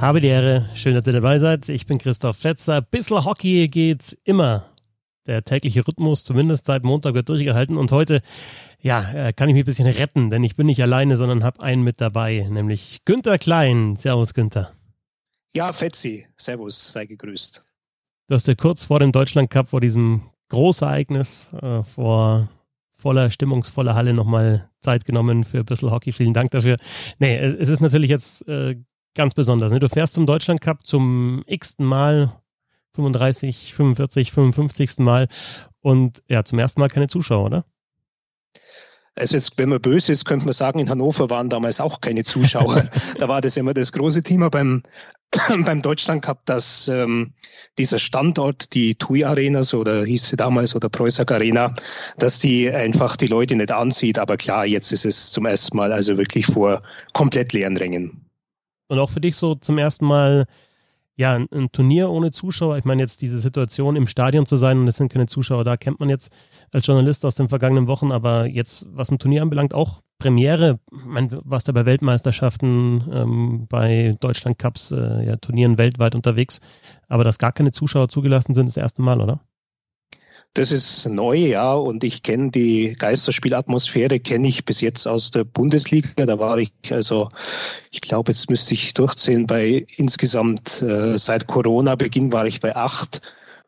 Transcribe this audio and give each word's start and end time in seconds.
Habe 0.00 0.22
die 0.22 0.28
Ehre, 0.28 0.66
schön, 0.72 0.94
dass 0.94 1.06
ihr 1.06 1.12
dabei 1.12 1.38
seid. 1.38 1.68
Ich 1.68 1.84
bin 1.84 1.98
Christoph 1.98 2.38
Fletzer. 2.38 2.80
Bissl 2.80 3.22
Hockey 3.22 3.68
geht 3.68 4.16
immer. 4.24 4.64
Der 5.26 5.44
tägliche 5.44 5.86
Rhythmus, 5.86 6.24
zumindest 6.24 6.64
seit 6.64 6.84
Montag, 6.84 7.12
wird 7.12 7.28
durchgehalten. 7.28 7.76
Und 7.76 7.92
heute, 7.92 8.22
ja, 8.80 9.12
äh, 9.12 9.34
kann 9.34 9.50
ich 9.50 9.52
mich 9.52 9.64
ein 9.64 9.66
bisschen 9.66 9.86
retten, 9.86 10.30
denn 10.30 10.42
ich 10.42 10.56
bin 10.56 10.68
nicht 10.68 10.80
alleine, 10.82 11.18
sondern 11.18 11.44
habe 11.44 11.62
einen 11.62 11.82
mit 11.82 12.00
dabei, 12.00 12.46
nämlich 12.48 13.00
Günther 13.04 13.36
Klein. 13.36 13.96
Servus, 13.96 14.32
Günther. 14.32 14.72
Ja, 15.54 15.70
Fetzi. 15.70 16.26
Servus, 16.38 16.92
sei 16.92 17.04
gegrüßt. 17.04 17.62
Du 18.28 18.34
hast 18.34 18.48
ja 18.48 18.54
kurz 18.54 18.86
vor 18.86 19.00
dem 19.00 19.12
Deutschland 19.12 19.50
Cup, 19.50 19.68
vor 19.68 19.82
diesem 19.82 20.22
Großereignis, 20.48 21.52
äh, 21.60 21.82
vor 21.82 22.48
voller, 22.96 23.30
stimmungsvoller 23.30 23.94
Halle 23.94 24.14
nochmal 24.14 24.70
Zeit 24.80 25.04
genommen 25.04 25.44
für 25.44 25.58
ein 25.58 25.66
bisschen 25.66 25.90
Hockey. 25.90 26.12
Vielen 26.12 26.32
Dank 26.32 26.52
dafür. 26.52 26.76
Nee, 27.18 27.36
es 27.36 27.68
ist 27.68 27.80
natürlich 27.80 28.08
jetzt 28.08 28.48
äh, 28.48 28.76
ganz 29.14 29.34
besonders. 29.34 29.72
Ne? 29.72 29.80
Du 29.80 29.88
fährst 29.88 30.14
zum 30.14 30.26
Deutschland 30.26 30.60
Cup 30.60 30.86
zum 30.86 31.42
x-ten 31.46 31.86
Mal, 31.86 32.32
35, 32.94 33.74
45, 33.74 34.32
55. 34.32 34.98
Mal 34.98 35.28
und 35.80 36.22
ja, 36.28 36.44
zum 36.44 36.58
ersten 36.58 36.80
Mal 36.80 36.88
keine 36.88 37.08
Zuschauer, 37.08 37.44
oder? 37.46 37.64
Also 39.16 39.36
jetzt, 39.36 39.58
wenn 39.58 39.68
man 39.68 39.80
böse 39.80 40.12
ist, 40.12 40.24
könnte 40.24 40.46
man 40.46 40.54
sagen, 40.54 40.78
in 40.78 40.88
Hannover 40.88 41.28
waren 41.30 41.48
damals 41.48 41.80
auch 41.80 42.00
keine 42.00 42.24
Zuschauer. 42.24 42.88
da 43.18 43.28
war 43.28 43.40
das 43.40 43.56
immer 43.56 43.74
das 43.74 43.92
große 43.92 44.22
Thema 44.22 44.50
beim, 44.50 44.82
beim 45.64 45.82
Deutschland 45.82 46.22
Cup, 46.22 46.46
dass 46.46 46.88
ähm, 46.88 47.34
dieser 47.76 47.98
Standort, 47.98 48.72
die 48.72 48.94
TUI 48.94 49.24
Arena, 49.24 49.62
so 49.62 49.80
oder 49.80 50.04
hieß 50.04 50.28
sie 50.28 50.36
damals, 50.36 50.74
oder 50.74 50.88
Preußack 50.88 51.32
Arena, 51.32 51.74
dass 52.18 52.38
die 52.38 52.70
einfach 52.70 53.16
die 53.16 53.26
Leute 53.26 53.56
nicht 53.56 53.72
ansieht. 53.72 54.18
Aber 54.18 54.36
klar, 54.36 54.64
jetzt 54.64 54.92
ist 54.92 55.04
es 55.04 55.32
zum 55.32 55.44
ersten 55.44 55.76
Mal 55.76 55.92
also 55.92 56.16
wirklich 56.16 56.46
vor 56.46 56.82
komplett 57.12 57.52
leeren 57.52 57.76
Rängen. 57.76 58.19
Und 58.90 58.98
auch 58.98 59.10
für 59.10 59.20
dich 59.20 59.36
so 59.36 59.54
zum 59.54 59.78
ersten 59.78 60.04
Mal 60.04 60.46
ja, 61.14 61.34
ein, 61.34 61.46
ein, 61.52 61.70
Turnier 61.70 62.10
ohne 62.10 62.32
Zuschauer. 62.32 62.76
Ich 62.76 62.84
meine, 62.84 63.02
jetzt 63.02 63.22
diese 63.22 63.38
Situation 63.38 63.94
im 63.94 64.08
Stadion 64.08 64.46
zu 64.46 64.56
sein 64.56 64.80
und 64.80 64.88
es 64.88 64.96
sind 64.96 65.12
keine 65.12 65.26
Zuschauer 65.26 65.62
da, 65.62 65.76
kennt 65.76 66.00
man 66.00 66.08
jetzt 66.08 66.32
als 66.72 66.86
Journalist 66.86 67.24
aus 67.24 67.36
den 67.36 67.48
vergangenen 67.48 67.86
Wochen. 67.86 68.10
Aber 68.10 68.46
jetzt, 68.46 68.88
was 68.90 69.12
ein 69.12 69.20
Turnier 69.20 69.42
anbelangt, 69.42 69.74
auch 69.74 70.00
Premiere. 70.18 70.80
Ich 70.92 71.04
meine, 71.04 71.40
warst 71.44 71.68
du 71.68 71.72
bei 71.72 71.86
Weltmeisterschaften, 71.86 73.08
ähm, 73.12 73.66
bei 73.68 74.16
Deutschland 74.18 74.58
Cups, 74.58 74.90
äh, 74.90 75.24
ja, 75.24 75.36
Turnieren 75.36 75.78
weltweit 75.78 76.16
unterwegs. 76.16 76.60
Aber 77.06 77.22
dass 77.22 77.38
gar 77.38 77.52
keine 77.52 77.70
Zuschauer 77.70 78.08
zugelassen 78.08 78.54
sind, 78.54 78.66
ist 78.66 78.76
das 78.76 78.82
erste 78.82 79.02
Mal, 79.02 79.20
oder? 79.20 79.40
Das 80.54 80.72
ist 80.72 81.06
neu, 81.06 81.36
ja, 81.36 81.74
und 81.74 82.02
ich 82.02 82.24
kenne 82.24 82.50
die 82.50 82.94
Geisterspielatmosphäre, 82.98 84.18
kenne 84.18 84.48
ich 84.48 84.64
bis 84.64 84.80
jetzt 84.80 85.06
aus 85.06 85.30
der 85.30 85.44
Bundesliga. 85.44 86.26
Da 86.26 86.40
war 86.40 86.58
ich, 86.58 86.72
also 86.90 87.28
ich 87.92 88.00
glaube, 88.00 88.32
jetzt 88.32 88.50
müsste 88.50 88.74
ich 88.74 88.92
durchzählen, 88.92 89.46
bei 89.46 89.86
insgesamt 89.96 90.82
äh, 90.82 91.16
seit 91.18 91.46
Corona-Beginn 91.46 92.32
war 92.32 92.46
ich 92.46 92.58
bei 92.58 92.74
acht 92.74 93.20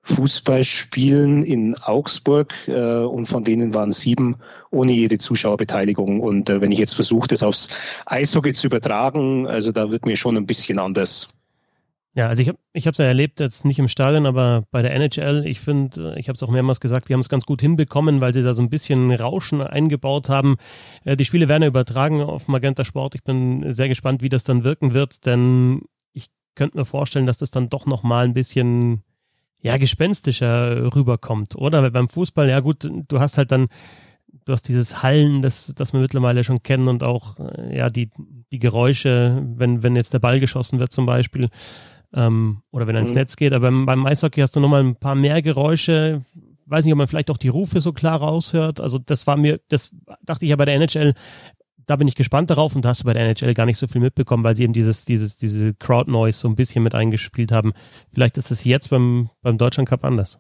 Fußballspielen 0.03 1.45
in 1.45 1.77
Augsburg 1.79 2.53
äh, 2.67 3.05
und 3.05 3.27
von 3.27 3.45
denen 3.45 3.73
waren 3.75 3.93
sieben 3.93 4.37
ohne 4.73 4.91
jede 4.91 5.19
Zuschauerbeteiligung. 5.19 6.19
Und 6.21 6.51
äh, 6.51 6.61
wenn 6.61 6.73
ich 6.73 6.81
jetzt 6.81 6.95
versuche, 6.95 7.29
das 7.29 7.45
aufs 7.45 7.69
Eishockey 8.07 8.55
zu 8.55 8.67
übertragen, 8.67 9.47
also 9.47 9.71
da 9.71 9.93
wird 9.93 10.07
mir 10.07 10.17
schon 10.17 10.37
ein 10.37 10.47
bisschen 10.47 10.81
anders. 10.81 11.29
Ja, 12.15 12.29
also 12.29 12.43
ich 12.43 12.49
habe 12.49 12.59
ich 12.75 12.87
es 12.87 12.99
ja 12.99 13.07
erlebt, 13.07 13.41
jetzt 13.41 13.65
nicht 13.65 13.79
im 13.79 13.89
Stadion, 13.89 14.27
aber 14.27 14.65
bei 14.71 14.83
der 14.83 14.95
NHL, 14.95 15.47
ich 15.47 15.61
finde, 15.61 16.15
ich 16.19 16.29
habe 16.29 16.35
es 16.35 16.43
auch 16.43 16.51
mehrmals 16.51 16.81
gesagt, 16.81 17.09
die 17.09 17.15
haben 17.15 17.21
es 17.21 17.31
ganz 17.31 17.47
gut 17.47 17.63
hinbekommen, 17.63 18.21
weil 18.21 18.35
sie 18.35 18.43
da 18.43 18.53
so 18.53 18.61
ein 18.61 18.69
bisschen 18.69 19.11
Rauschen 19.11 19.63
eingebaut 19.63 20.29
haben. 20.29 20.57
Äh, 21.05 21.17
die 21.17 21.25
Spiele 21.25 21.49
werden 21.49 21.63
ja 21.63 21.69
übertragen 21.69 22.21
auf 22.21 22.49
Magenta 22.49 22.85
Sport. 22.85 23.15
Ich 23.15 23.25
bin 23.25 23.73
sehr 23.73 23.89
gespannt, 23.89 24.21
wie 24.21 24.29
das 24.29 24.45
dann 24.45 24.63
wirken 24.63 24.93
wird, 24.93 25.25
denn 25.25 25.83
ich 26.13 26.27
könnte 26.55 26.77
mir 26.77 26.85
vorstellen, 26.85 27.27
dass 27.27 27.39
das 27.39 27.51
dann 27.51 27.71
doch 27.71 27.87
nochmal 27.87 28.27
ein 28.27 28.35
bisschen 28.35 29.03
ja, 29.63 29.79
gespenstischer 29.79 30.95
rüberkommt, 30.95 31.57
oder? 31.57 31.83
Weil 31.83 31.93
beim 31.93 32.09
Fußball, 32.09 32.49
ja 32.49 32.61
gut, 32.61 32.91
du 33.09 33.21
hast 33.21 33.39
halt 33.39 33.53
dann, 33.53 33.69
du 34.45 34.53
hast 34.53 34.69
dieses 34.69 35.03
Hallen, 35.03 35.41
das, 35.41 35.73
das 35.75 35.95
wir 35.95 36.01
mittlerweile 36.01 36.45
schon 36.45 36.63
kennen 36.63 36.89
und 36.89 37.05
auch, 37.05 37.39
äh, 37.39 37.79
ja, 37.79 37.89
die, 37.89 38.11
die 38.51 38.59
Geräusche, 38.59 39.43
wenn, 39.57 39.83
wenn 39.83 39.97
jetzt 39.97 40.13
der 40.13 40.19
Ball 40.19 40.41
geschossen 40.41 40.79
wird 40.79 40.93
zum 40.93 41.07
Beispiel 41.07 41.49
ähm, 42.15 42.63
oder 42.71 42.87
wenn 42.87 42.95
er 42.95 43.03
ins 43.03 43.11
mhm. 43.11 43.17
Netz 43.17 43.37
geht. 43.37 43.53
Aber 43.53 43.69
beim, 43.69 43.87
beim 43.87 44.07
Eishockey 44.07 44.41
hast 44.41 44.57
du 44.57 44.61
nochmal 44.61 44.83
ein 44.83 44.97
paar 44.97 45.15
mehr 45.15 45.43
Geräusche. 45.43 46.25
Weiß 46.67 46.85
nicht, 46.85 46.93
ob 46.93 46.99
man 46.99 47.09
vielleicht 47.09 47.31
auch 47.31 47.39
die 47.39 47.49
Rufe 47.49 47.81
so 47.81 47.93
klar 47.93 48.21
raushört. 48.21 48.81
Also 48.81 48.99
das 48.99 49.27
war 49.27 49.37
mir, 49.37 49.61
das 49.69 49.95
dachte 50.23 50.45
ich 50.45 50.51
ja 50.51 50.57
bei 50.57 50.65
der 50.65 50.75
NHL, 50.75 51.15
da 51.87 51.97
bin 51.97 52.09
ich 52.09 52.15
gespannt 52.15 52.51
darauf 52.51 52.77
und 52.77 52.85
da 52.85 52.91
hast 52.91 53.01
du 53.01 53.05
bei 53.05 53.13
der 53.13 53.29
NHL 53.29 53.55
gar 53.55 53.67
nicht 53.67 53.79
so 53.79 53.87
viel 53.87 54.01
mitbekommen, 54.01 54.45
weil 54.45 54.57
sie 54.57 54.63
eben 54.63 54.73
dieses, 54.73 55.05
dieses, 55.05 55.37
diese 55.37 55.75
Crowd 55.75 56.11
Noise 56.11 56.39
so 56.39 56.49
ein 56.49 56.55
bisschen 56.55 56.85
mit 56.85 56.95
eingespielt 56.95 57.53
haben. 57.53 57.73
Vielleicht 58.13 58.39
ist 58.39 58.51
es 58.51 58.65
jetzt 58.65 58.91
beim, 58.91 59.31
beim 59.43 59.59
Deutschland 59.59 59.89
Cup 59.89 60.05
anders. 60.05 60.39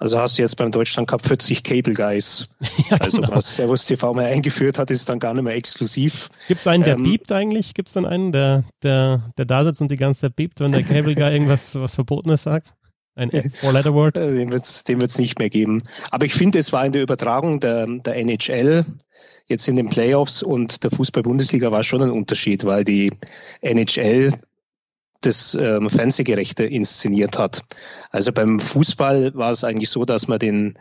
Also 0.00 0.18
hast 0.18 0.38
du 0.38 0.42
jetzt 0.42 0.56
beim 0.56 0.70
Deutschland 0.70 1.08
Cup 1.08 1.26
40 1.26 1.62
Cable 1.62 1.92
Guys. 1.92 2.48
ja, 2.90 2.96
also 2.98 3.20
genau. 3.20 3.36
was 3.36 3.54
Servus 3.54 3.84
TV 3.84 4.14
mal 4.14 4.24
eingeführt 4.24 4.78
hat, 4.78 4.90
ist 4.90 5.08
dann 5.08 5.18
gar 5.18 5.34
nicht 5.34 5.42
mehr 5.42 5.54
exklusiv. 5.54 6.30
Gibt 6.48 6.62
es 6.62 6.66
einen, 6.66 6.84
der 6.84 6.94
ähm, 6.96 7.02
biebt 7.02 7.30
eigentlich? 7.30 7.74
Gibt 7.74 7.88
es 7.88 7.94
dann 7.94 8.06
einen, 8.06 8.32
der, 8.32 8.64
der, 8.82 9.30
der 9.36 9.44
da 9.44 9.62
sitzt 9.62 9.82
und 9.82 9.90
die 9.90 9.96
ganze 9.96 10.22
Zeit 10.22 10.36
biebt, 10.36 10.60
wenn 10.60 10.72
der 10.72 10.82
Cable 10.82 11.14
Guy 11.14 11.32
irgendwas 11.32 11.74
was 11.74 11.94
Verbotenes 11.94 12.44
sagt? 12.44 12.74
Ein 13.14 13.30
Four-Letter-Word? 13.60 14.16
Äh, 14.16 14.34
den 14.34 14.52
wird 14.52 14.64
es 14.64 14.84
den 14.84 15.00
wird's 15.00 15.18
nicht 15.18 15.38
mehr 15.38 15.50
geben. 15.50 15.82
Aber 16.10 16.24
ich 16.24 16.32
finde, 16.32 16.58
es 16.58 16.72
war 16.72 16.86
in 16.86 16.92
der 16.92 17.02
Übertragung 17.02 17.60
der, 17.60 17.86
der 17.86 18.16
NHL 18.16 18.86
jetzt 19.48 19.68
in 19.68 19.76
den 19.76 19.90
Playoffs 19.90 20.42
und 20.42 20.82
der 20.82 20.90
Fußball-Bundesliga 20.92 21.70
war 21.72 21.84
schon 21.84 22.02
ein 22.02 22.10
Unterschied, 22.10 22.64
weil 22.64 22.84
die 22.84 23.12
NHL 23.60 24.32
das 25.20 25.54
ähm, 25.54 25.90
Fernsehgerechte 25.90 26.64
inszeniert 26.64 27.38
hat. 27.38 27.62
Also 28.10 28.32
beim 28.32 28.58
Fußball 28.58 29.34
war 29.34 29.50
es 29.50 29.64
eigentlich 29.64 29.90
so, 29.90 30.04
dass 30.04 30.28
man 30.28 30.38
den, 30.38 30.78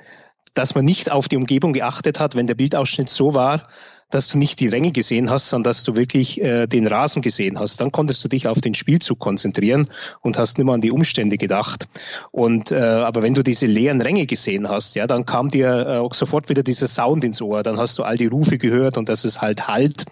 dass 0.53 0.75
man 0.75 0.85
nicht 0.85 1.11
auf 1.11 1.27
die 1.27 1.37
Umgebung 1.37 1.73
geachtet 1.73 2.19
hat, 2.19 2.35
wenn 2.35 2.47
der 2.47 2.55
Bildausschnitt 2.55 3.09
so 3.09 3.33
war, 3.33 3.63
dass 4.09 4.29
du 4.29 4.37
nicht 4.37 4.59
die 4.59 4.67
Ränge 4.67 4.91
gesehen 4.91 5.29
hast, 5.29 5.49
sondern 5.49 5.71
dass 5.71 5.83
du 5.83 5.95
wirklich 5.95 6.41
äh, 6.41 6.65
den 6.65 6.87
Rasen 6.87 7.21
gesehen 7.21 7.59
hast. 7.59 7.79
Dann 7.79 7.91
konntest 7.91 8.23
du 8.23 8.27
dich 8.27 8.47
auf 8.47 8.59
den 8.59 8.73
Spielzug 8.73 9.19
konzentrieren 9.19 9.85
und 10.21 10.37
hast 10.37 10.57
nicht 10.57 10.65
mehr 10.65 10.73
an 10.73 10.81
die 10.81 10.91
Umstände 10.91 11.37
gedacht. 11.37 11.87
Und 12.31 12.71
äh, 12.71 12.79
aber 12.79 13.21
wenn 13.21 13.35
du 13.35 13.43
diese 13.43 13.67
leeren 13.67 14.01
Ränge 14.01 14.25
gesehen 14.25 14.67
hast, 14.67 14.95
ja, 14.95 15.05
dann 15.05 15.25
kam 15.25 15.49
dir 15.49 15.87
äh, 15.87 15.97
auch 15.97 16.15
sofort 16.15 16.49
wieder 16.49 16.63
dieser 16.63 16.87
Sound 16.87 17.23
ins 17.23 17.41
Ohr. 17.41 17.61
Dann 17.61 17.79
hast 17.79 17.99
du 17.99 18.03
all 18.03 18.17
die 18.17 18.27
Rufe 18.27 18.57
gehört 18.57 18.97
und 18.97 19.09
das 19.09 19.25
ist 19.25 19.41
halt 19.41 19.67
Halt. 19.67 20.05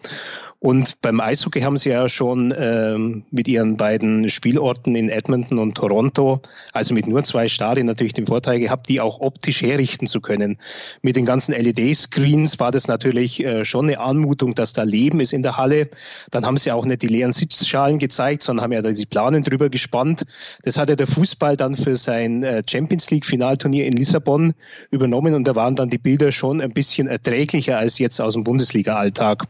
Und 0.60 1.00
beim 1.02 1.20
Eishockey 1.20 1.62
haben 1.62 1.78
sie 1.78 1.90
ja 1.90 2.10
schon 2.10 2.52
ähm, 2.58 3.24
mit 3.30 3.48
ihren 3.48 3.78
beiden 3.78 4.28
Spielorten 4.30 4.96
in 4.96 5.08
Edmonton 5.08 5.60
und 5.60 5.76
Toronto, 5.76 6.42
also 6.74 6.96
mit 6.96 7.06
nur 7.06 7.24
zwei 7.24 7.48
Stadien 7.48 7.86
natürlich 7.86 8.14
den 8.14 8.26
Vorteil 8.26 8.60
gehabt, 8.60 8.90
die 8.90 9.00
auch 9.00 9.20
optisch 9.20 9.62
herrichten 9.62 10.08
zu 10.08 10.20
können. 10.20 10.58
Mit 11.04 11.16
den 11.16 11.26
ganzen 11.26 11.54
LED-Screens 11.54 12.60
war 12.60 12.72
das 12.72 12.88
natürlich 12.88 13.44
äh, 13.46 13.66
schon 13.66 13.86
eine 13.86 14.00
Anmutung, 14.00 14.56
dass 14.56 14.74
da 14.74 14.82
Leben 14.82 15.20
ist 15.20 15.32
in 15.32 15.44
der 15.44 15.58
Halle. 15.58 15.90
Dann 16.32 16.44
haben 16.44 16.58
sie 16.58 16.72
auch 16.72 16.86
nicht 16.86 17.04
die 17.04 17.08
leeren 17.08 17.34
Sitzschalen 17.34 18.00
gezeigt, 18.00 18.42
sondern 18.42 18.64
haben 18.64 18.72
ja 18.72 18.82
da 18.82 18.92
die 18.92 19.06
Planen 19.06 19.44
drüber 19.44 19.70
gespannt. 19.70 20.26
Das 20.64 20.76
hat 20.76 20.90
ja 20.90 20.96
der 20.96 21.08
Fußball 21.08 21.56
dann 21.56 21.76
für 21.76 21.96
sein 21.96 22.42
äh, 22.42 22.64
Champions 22.68 23.12
League-Finalturnier 23.12 23.86
in 23.86 23.94
Lissabon 23.94 24.56
übernommen 24.90 25.36
und 25.36 25.48
da 25.48 25.56
waren 25.56 25.76
dann 25.76 25.92
die 25.92 26.00
Bilder 26.00 26.32
schon 26.32 26.62
ein 26.62 26.72
bisschen 26.72 27.08
erträglicher 27.08 27.78
als 27.78 28.00
jetzt 28.00 28.20
aus 28.20 28.34
dem 28.34 28.44
Bundesliga-Alltag. 28.44 29.44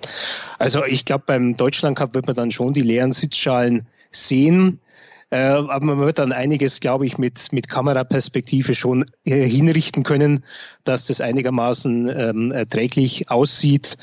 Also 0.60 0.84
ich 0.84 0.97
glaube, 1.06 1.24
beim 1.28 1.56
Deutschland 1.56 1.98
Cup 1.98 2.16
wird 2.16 2.28
man 2.28 2.36
dann 2.36 2.52
schon 2.52 2.74
die 2.74 2.82
leeren 2.82 3.12
Sitzschalen 3.12 3.88
sehen. 4.12 4.80
Äh, 5.30 5.38
aber 5.38 5.86
man 5.86 6.00
wird 6.00 6.20
dann 6.20 6.32
einiges, 6.32 6.80
glaube 6.80 7.06
ich, 7.06 7.18
mit, 7.18 7.52
mit 7.52 7.68
Kameraperspektive 7.68 8.74
schon 8.74 9.06
äh, 9.26 9.48
hinrichten 9.48 10.04
können, 10.04 10.44
dass 10.86 11.08
das 11.08 11.20
einigermaßen 11.20 12.08
ähm, 12.08 12.52
erträglich 12.52 13.30
aussieht. 13.30 13.98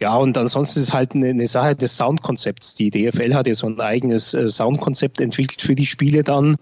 Ja, 0.00 0.16
und 0.16 0.36
ansonsten 0.36 0.80
ist 0.80 0.92
halt 0.92 1.14
eine, 1.14 1.28
eine, 1.28 1.46
Sache 1.46 1.76
des 1.76 1.96
Soundkonzepts. 1.96 2.74
Die 2.74 2.90
DFL 2.90 3.34
hat 3.34 3.46
ja 3.46 3.54
so 3.54 3.66
ein 3.66 3.80
eigenes 3.80 4.34
äh, 4.34 4.48
Soundkonzept 4.48 5.20
entwickelt 5.20 5.62
für 5.62 5.74
die 5.74 5.86
Spiele 5.86 6.22
dann. 6.24 6.56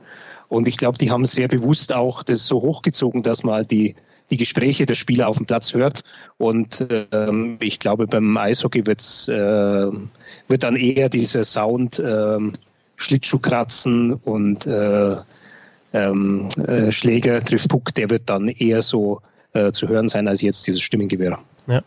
Und 0.49 0.69
ich 0.69 0.77
glaube, 0.77 0.99
die 0.99 1.11
haben 1.11 1.25
sehr 1.25 1.49
bewusst 1.49 1.93
auch 1.95 2.23
das 2.23 2.47
so 2.47 2.61
hochgezogen, 2.61 3.23
dass 3.23 3.45
man 3.45 3.55
halt 3.57 3.71
die, 3.71 3.95
die 4.31 4.37
Gespräche 4.37 4.87
der 4.87 4.95
Spieler 4.95 5.29
auf 5.29 5.37
dem 5.37 5.47
Platz 5.47 5.73
hört. 5.75 6.03
Und 6.39 6.87
ähm, 7.13 7.59
ich 7.61 7.79
glaube, 7.79 8.07
beim 8.07 8.37
Eishockey 8.37 8.87
wird's, 8.87 9.29
äh, 9.29 9.91
wird 10.49 10.63
dann 10.63 10.77
eher 10.77 11.09
dieser 11.09 11.45
Sound 11.45 11.99
äh, 11.99 12.39
Schlittschuhkratzen 12.97 14.15
und 14.15 14.67
äh, 14.67 15.17
ähm, 15.93 16.49
äh, 16.67 16.91
Schläger 16.93 17.43
trifft 17.43 17.69
Puck, 17.69 17.95
der 17.95 18.11
wird 18.11 18.29
dann 18.29 18.49
eher 18.49 18.83
so 18.83 19.21
äh, 19.53 19.73
zu 19.73 19.89
hören 19.89 20.09
sein 20.09 20.29
als 20.29 20.43
jetzt 20.43 20.67
dieses 20.67 20.83
Stimmengewehr. 20.83 21.39
Ja. 21.67 21.83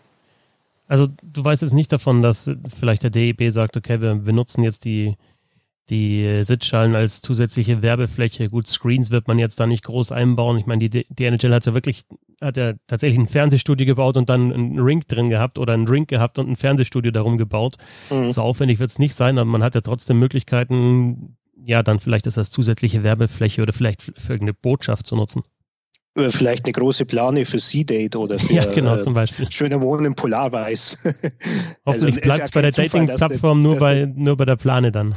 Also 0.88 1.08
du 1.22 1.44
weißt 1.44 1.62
jetzt 1.62 1.74
nicht 1.74 1.92
davon, 1.92 2.22
dass 2.22 2.52
vielleicht 2.80 3.04
der 3.04 3.12
DEB 3.12 3.52
sagt, 3.52 3.78
okay, 3.78 4.02
wir, 4.02 4.26
wir 4.26 4.34
nutzen 4.34 4.64
jetzt 4.64 4.86
die 4.86 5.16
die 5.90 6.44
Sitzschalen 6.44 6.96
als 6.96 7.22
zusätzliche 7.22 7.82
Werbefläche. 7.82 8.48
Gut, 8.48 8.68
Screens 8.68 9.10
wird 9.10 9.28
man 9.28 9.40
jetzt 9.40 9.60
da 9.60 9.68
nicht 9.68 9.84
groß 9.84 10.12
einbauen. 10.12 10.58
Ich 10.58 10.66
meine, 10.66 10.88
die, 10.88 11.06
die 11.10 11.26
NHL 11.26 11.54
hat 11.54 11.66
ja 11.66 11.74
wirklich, 11.74 12.06
hat 12.42 12.58
ja 12.58 12.74
tatsächlich 12.88 13.20
ein 13.20 13.28
Fernsehstudio 13.28 13.86
gebaut 13.86 14.18
und 14.18 14.30
dann 14.30 14.54
einen 14.54 14.80
Ring 14.80 15.04
drin 15.08 15.30
gehabt 15.30 15.58
oder 15.58 15.74
einen 15.74 15.88
Ring 15.88 16.06
gehabt 16.06 16.38
und 16.38 16.50
ein 16.50 16.56
Fernsehstudio 16.56 17.12
darum 17.12 17.38
gebaut. 17.38 17.78
Mhm. 18.10 18.32
So 18.32 18.42
aufwendig 18.42 18.80
wird 18.80 18.92
es 18.92 19.00
nicht 19.00 19.16
sein, 19.16 19.38
aber 19.38 19.50
man 19.50 19.64
hat 19.64 19.76
ja 19.76 19.82
trotzdem 19.82 20.20
Möglichkeiten, 20.20 21.38
ja, 21.66 21.84
dann 21.84 22.00
vielleicht 22.00 22.28
ist 22.28 22.38
das 22.38 22.52
zusätzliche 22.52 23.04
Werbefläche 23.04 23.62
oder 23.62 23.74
vielleicht 23.74 24.04
für 24.04 24.34
irgendeine 24.34 24.54
Botschaft 24.54 25.08
zu 25.08 25.16
nutzen. 25.16 25.44
Oder 26.18 26.32
vielleicht 26.32 26.66
eine 26.66 26.74
große 26.74 27.06
Plane 27.06 27.46
für 27.46 27.60
Sea-Date 27.60 28.16
oder 28.16 28.40
für 28.40 28.54
ja, 28.54 28.66
genau, 28.66 29.00
zum 29.00 29.14
Beispiel. 29.14 29.46
Äh, 29.46 29.52
schöner 29.52 29.82
Wohnen 29.82 30.06
im 30.06 30.16
Polarweiß. 30.16 30.98
Hoffentlich 31.86 32.16
also, 32.16 32.22
bleibt 32.22 32.44
es 32.44 32.50
ja 32.50 32.54
bei 32.54 32.62
der 32.62 32.72
Dating-Plattform 32.72 33.62
nur, 33.62 33.78
bei, 33.78 34.06
nur 34.06 34.38
bei 34.38 34.46
der 34.46 34.56
Plane 34.56 34.92
dann. 34.92 35.16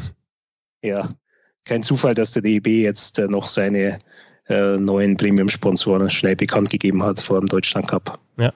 Ja, 0.83 1.09
kein 1.65 1.83
Zufall, 1.83 2.15
dass 2.15 2.33
der 2.33 2.43
DEB 2.43 2.67
jetzt 2.67 3.19
äh, 3.19 3.29
noch 3.29 3.49
seine 3.49 3.99
äh, 4.49 4.77
neuen 4.77 5.17
Premium-Sponsoren 5.17 6.11
schnell 6.11 6.37
bekannt 6.37 6.71
gegeben 6.71 7.03
hat 7.03 7.21
vor 7.21 7.39
dem 7.41 7.47
Deutschland 7.47 7.89
Cup. 7.89 8.19
Ja. 8.37 8.53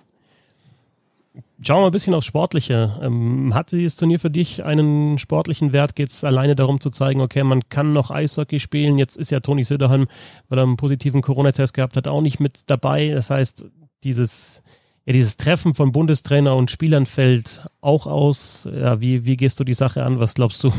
Schauen 1.62 1.78
wir 1.78 1.80
mal 1.82 1.86
ein 1.86 1.92
bisschen 1.92 2.14
aufs 2.14 2.26
Sportliche. 2.26 2.98
Ähm, 3.00 3.54
hat 3.54 3.72
dieses 3.72 3.96
Turnier 3.96 4.18
für 4.18 4.30
dich 4.30 4.64
einen 4.64 5.18
sportlichen 5.18 5.72
Wert? 5.72 5.94
Geht 5.94 6.08
es 6.08 6.24
alleine 6.24 6.54
darum 6.54 6.80
zu 6.80 6.90
zeigen, 6.90 7.20
okay, 7.20 7.44
man 7.44 7.68
kann 7.68 7.92
noch 7.92 8.10
Eishockey 8.10 8.60
spielen? 8.60 8.98
Jetzt 8.98 9.16
ist 9.16 9.30
ja 9.30 9.40
Toni 9.40 9.64
Söderholm, 9.64 10.08
weil 10.48 10.58
er 10.58 10.64
einen 10.64 10.76
positiven 10.76 11.22
Corona-Test 11.22 11.72
gehabt 11.72 11.96
hat, 11.96 12.08
auch 12.08 12.20
nicht 12.20 12.40
mit 12.40 12.62
dabei. 12.66 13.08
Das 13.08 13.30
heißt, 13.30 13.66
dieses, 14.04 14.62
ja, 15.06 15.12
dieses 15.12 15.36
Treffen 15.36 15.74
von 15.74 15.92
Bundestrainer 15.92 16.56
und 16.56 16.70
Spielern 16.70 17.06
fällt 17.06 17.64
auch 17.80 18.06
aus. 18.06 18.68
Ja, 18.72 19.00
wie, 19.00 19.24
wie 19.24 19.36
gehst 19.36 19.60
du 19.60 19.64
die 19.64 19.74
Sache 19.74 20.02
an? 20.02 20.18
Was 20.18 20.34
glaubst 20.34 20.62
du? 20.64 20.72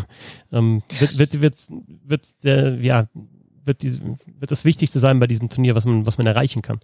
Ähm, 0.51 0.83
wird, 0.99 1.17
wird, 1.17 1.41
wird, 1.41 1.55
wird, 2.05 2.43
der, 2.43 2.75
ja, 2.75 3.07
wird, 3.63 3.81
die, 3.83 3.99
wird 4.39 4.51
das 4.51 4.65
Wichtigste 4.65 4.99
sein 4.99 5.19
bei 5.19 5.27
diesem 5.27 5.49
Turnier, 5.49 5.75
was 5.75 5.85
man, 5.85 6.05
was 6.05 6.17
man 6.17 6.27
erreichen 6.27 6.61
kann? 6.61 6.79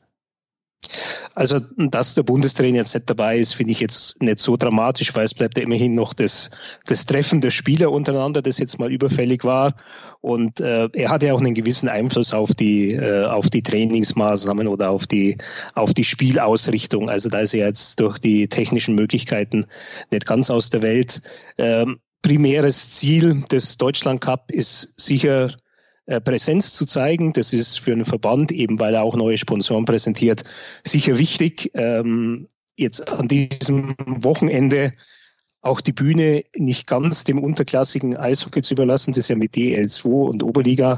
Also, 1.35 1.59
dass 1.59 2.13
der 2.13 2.23
Bundestrainer 2.23 2.77
jetzt 2.77 2.93
nicht 2.93 3.09
dabei 3.09 3.37
ist, 3.37 3.55
finde 3.55 3.71
ich 3.71 3.79
jetzt 3.79 4.21
nicht 4.21 4.39
so 4.39 4.55
dramatisch, 4.55 5.15
weil 5.15 5.25
es 5.25 5.33
bleibt 5.33 5.57
ja 5.57 5.63
immerhin 5.63 5.95
noch 5.95 6.13
das, 6.13 6.51
das 6.85 7.05
Treffen 7.05 7.41
der 7.41 7.51
Spieler 7.51 7.91
untereinander, 7.91 8.41
das 8.41 8.59
jetzt 8.59 8.79
mal 8.79 8.91
überfällig 8.91 9.43
war. 9.43 9.73
Und 10.21 10.61
äh, 10.61 10.89
er 10.93 11.09
hat 11.09 11.23
ja 11.23 11.33
auch 11.33 11.41
einen 11.41 11.55
gewissen 11.55 11.89
Einfluss 11.89 12.33
auf 12.33 12.53
die, 12.53 12.91
äh, 12.91 13.25
auf 13.25 13.49
die 13.49 13.63
Trainingsmaßnahmen 13.63 14.67
oder 14.67 14.91
auf 14.91 15.07
die, 15.07 15.37
auf 15.73 15.93
die 15.93 16.03
Spielausrichtung. 16.03 17.09
Also 17.09 17.29
da 17.29 17.39
ist 17.39 17.53
er 17.53 17.67
jetzt 17.67 17.99
durch 17.99 18.19
die 18.19 18.47
technischen 18.47 18.95
Möglichkeiten 18.95 19.65
nicht 20.11 20.25
ganz 20.25 20.49
aus 20.49 20.69
der 20.69 20.81
Welt. 20.81 21.21
Ähm, 21.57 21.99
primäres 22.21 22.91
Ziel 22.91 23.43
des 23.51 23.77
Deutschland 23.77 24.21
Cup 24.21 24.49
ist 24.49 24.93
sicher 24.95 25.53
Präsenz 26.05 26.73
zu 26.73 26.85
zeigen. 26.85 27.33
Das 27.33 27.53
ist 27.53 27.79
für 27.79 27.91
einen 27.91 28.05
Verband, 28.05 28.51
eben 28.51 28.79
weil 28.79 28.95
er 28.95 29.03
auch 29.03 29.15
neue 29.15 29.37
Sponsoren 29.37 29.85
präsentiert, 29.85 30.43
sicher 30.83 31.17
wichtig. 31.17 31.71
Ähm, 31.73 32.47
jetzt 32.75 33.07
an 33.09 33.27
diesem 33.27 33.95
Wochenende 34.05 34.91
auch 35.61 35.79
die 35.79 35.93
Bühne 35.93 36.43
nicht 36.55 36.87
ganz 36.87 37.23
dem 37.23 37.39
unterklassigen 37.39 38.17
Eishockey 38.17 38.61
zu 38.61 38.73
überlassen, 38.73 39.13
das 39.13 39.29
ja 39.29 39.35
mit 39.35 39.53
DL2 39.53 40.05
und 40.05 40.43
Oberliga 40.43 40.97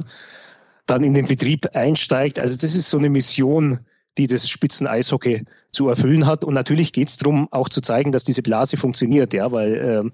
dann 0.88 1.04
in 1.04 1.14
den 1.14 1.28
Betrieb 1.28 1.68
einsteigt. 1.76 2.40
Also 2.40 2.58
das 2.58 2.76
ist 2.76 2.90
so 2.90 2.98
eine 2.98 3.10
Mission, 3.10 3.80
die 4.18 4.28
das 4.28 4.50
Spitzen-Eishockey 4.50 5.44
zu 5.72 5.90
erfüllen 5.90 6.26
hat. 6.26 6.44
Und 6.44 6.54
natürlich 6.54 6.94
geht 6.94 7.10
es 7.10 7.18
darum, 7.18 7.48
auch 7.52 7.70
zu 7.70 7.82
zeigen, 7.82 8.12
dass 8.12 8.24
diese 8.24 8.42
Blase 8.42 8.78
funktioniert, 8.78 9.34
ja, 9.34 9.52
weil 9.52 10.12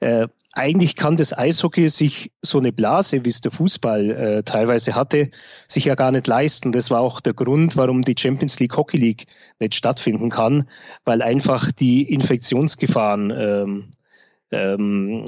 äh, 0.00 0.22
äh, 0.22 0.28
eigentlich 0.56 0.96
kann 0.96 1.16
das 1.16 1.36
Eishockey 1.36 1.88
sich 1.90 2.32
so 2.42 2.58
eine 2.58 2.72
Blase, 2.72 3.24
wie 3.24 3.28
es 3.28 3.42
der 3.42 3.52
Fußball 3.52 4.10
äh, 4.10 4.42
teilweise 4.42 4.94
hatte, 4.94 5.30
sich 5.68 5.84
ja 5.84 5.94
gar 5.94 6.10
nicht 6.10 6.26
leisten. 6.26 6.72
Das 6.72 6.90
war 6.90 7.00
auch 7.00 7.20
der 7.20 7.34
Grund, 7.34 7.76
warum 7.76 8.02
die 8.02 8.14
Champions 8.18 8.58
League 8.58 8.76
Hockey 8.76 8.96
League 8.96 9.26
nicht 9.60 9.74
stattfinden 9.74 10.30
kann, 10.30 10.64
weil 11.04 11.20
einfach 11.20 11.70
die 11.72 12.10
Infektionsgefahren 12.10 13.32
ähm, 13.36 13.84
ähm, 14.50 15.24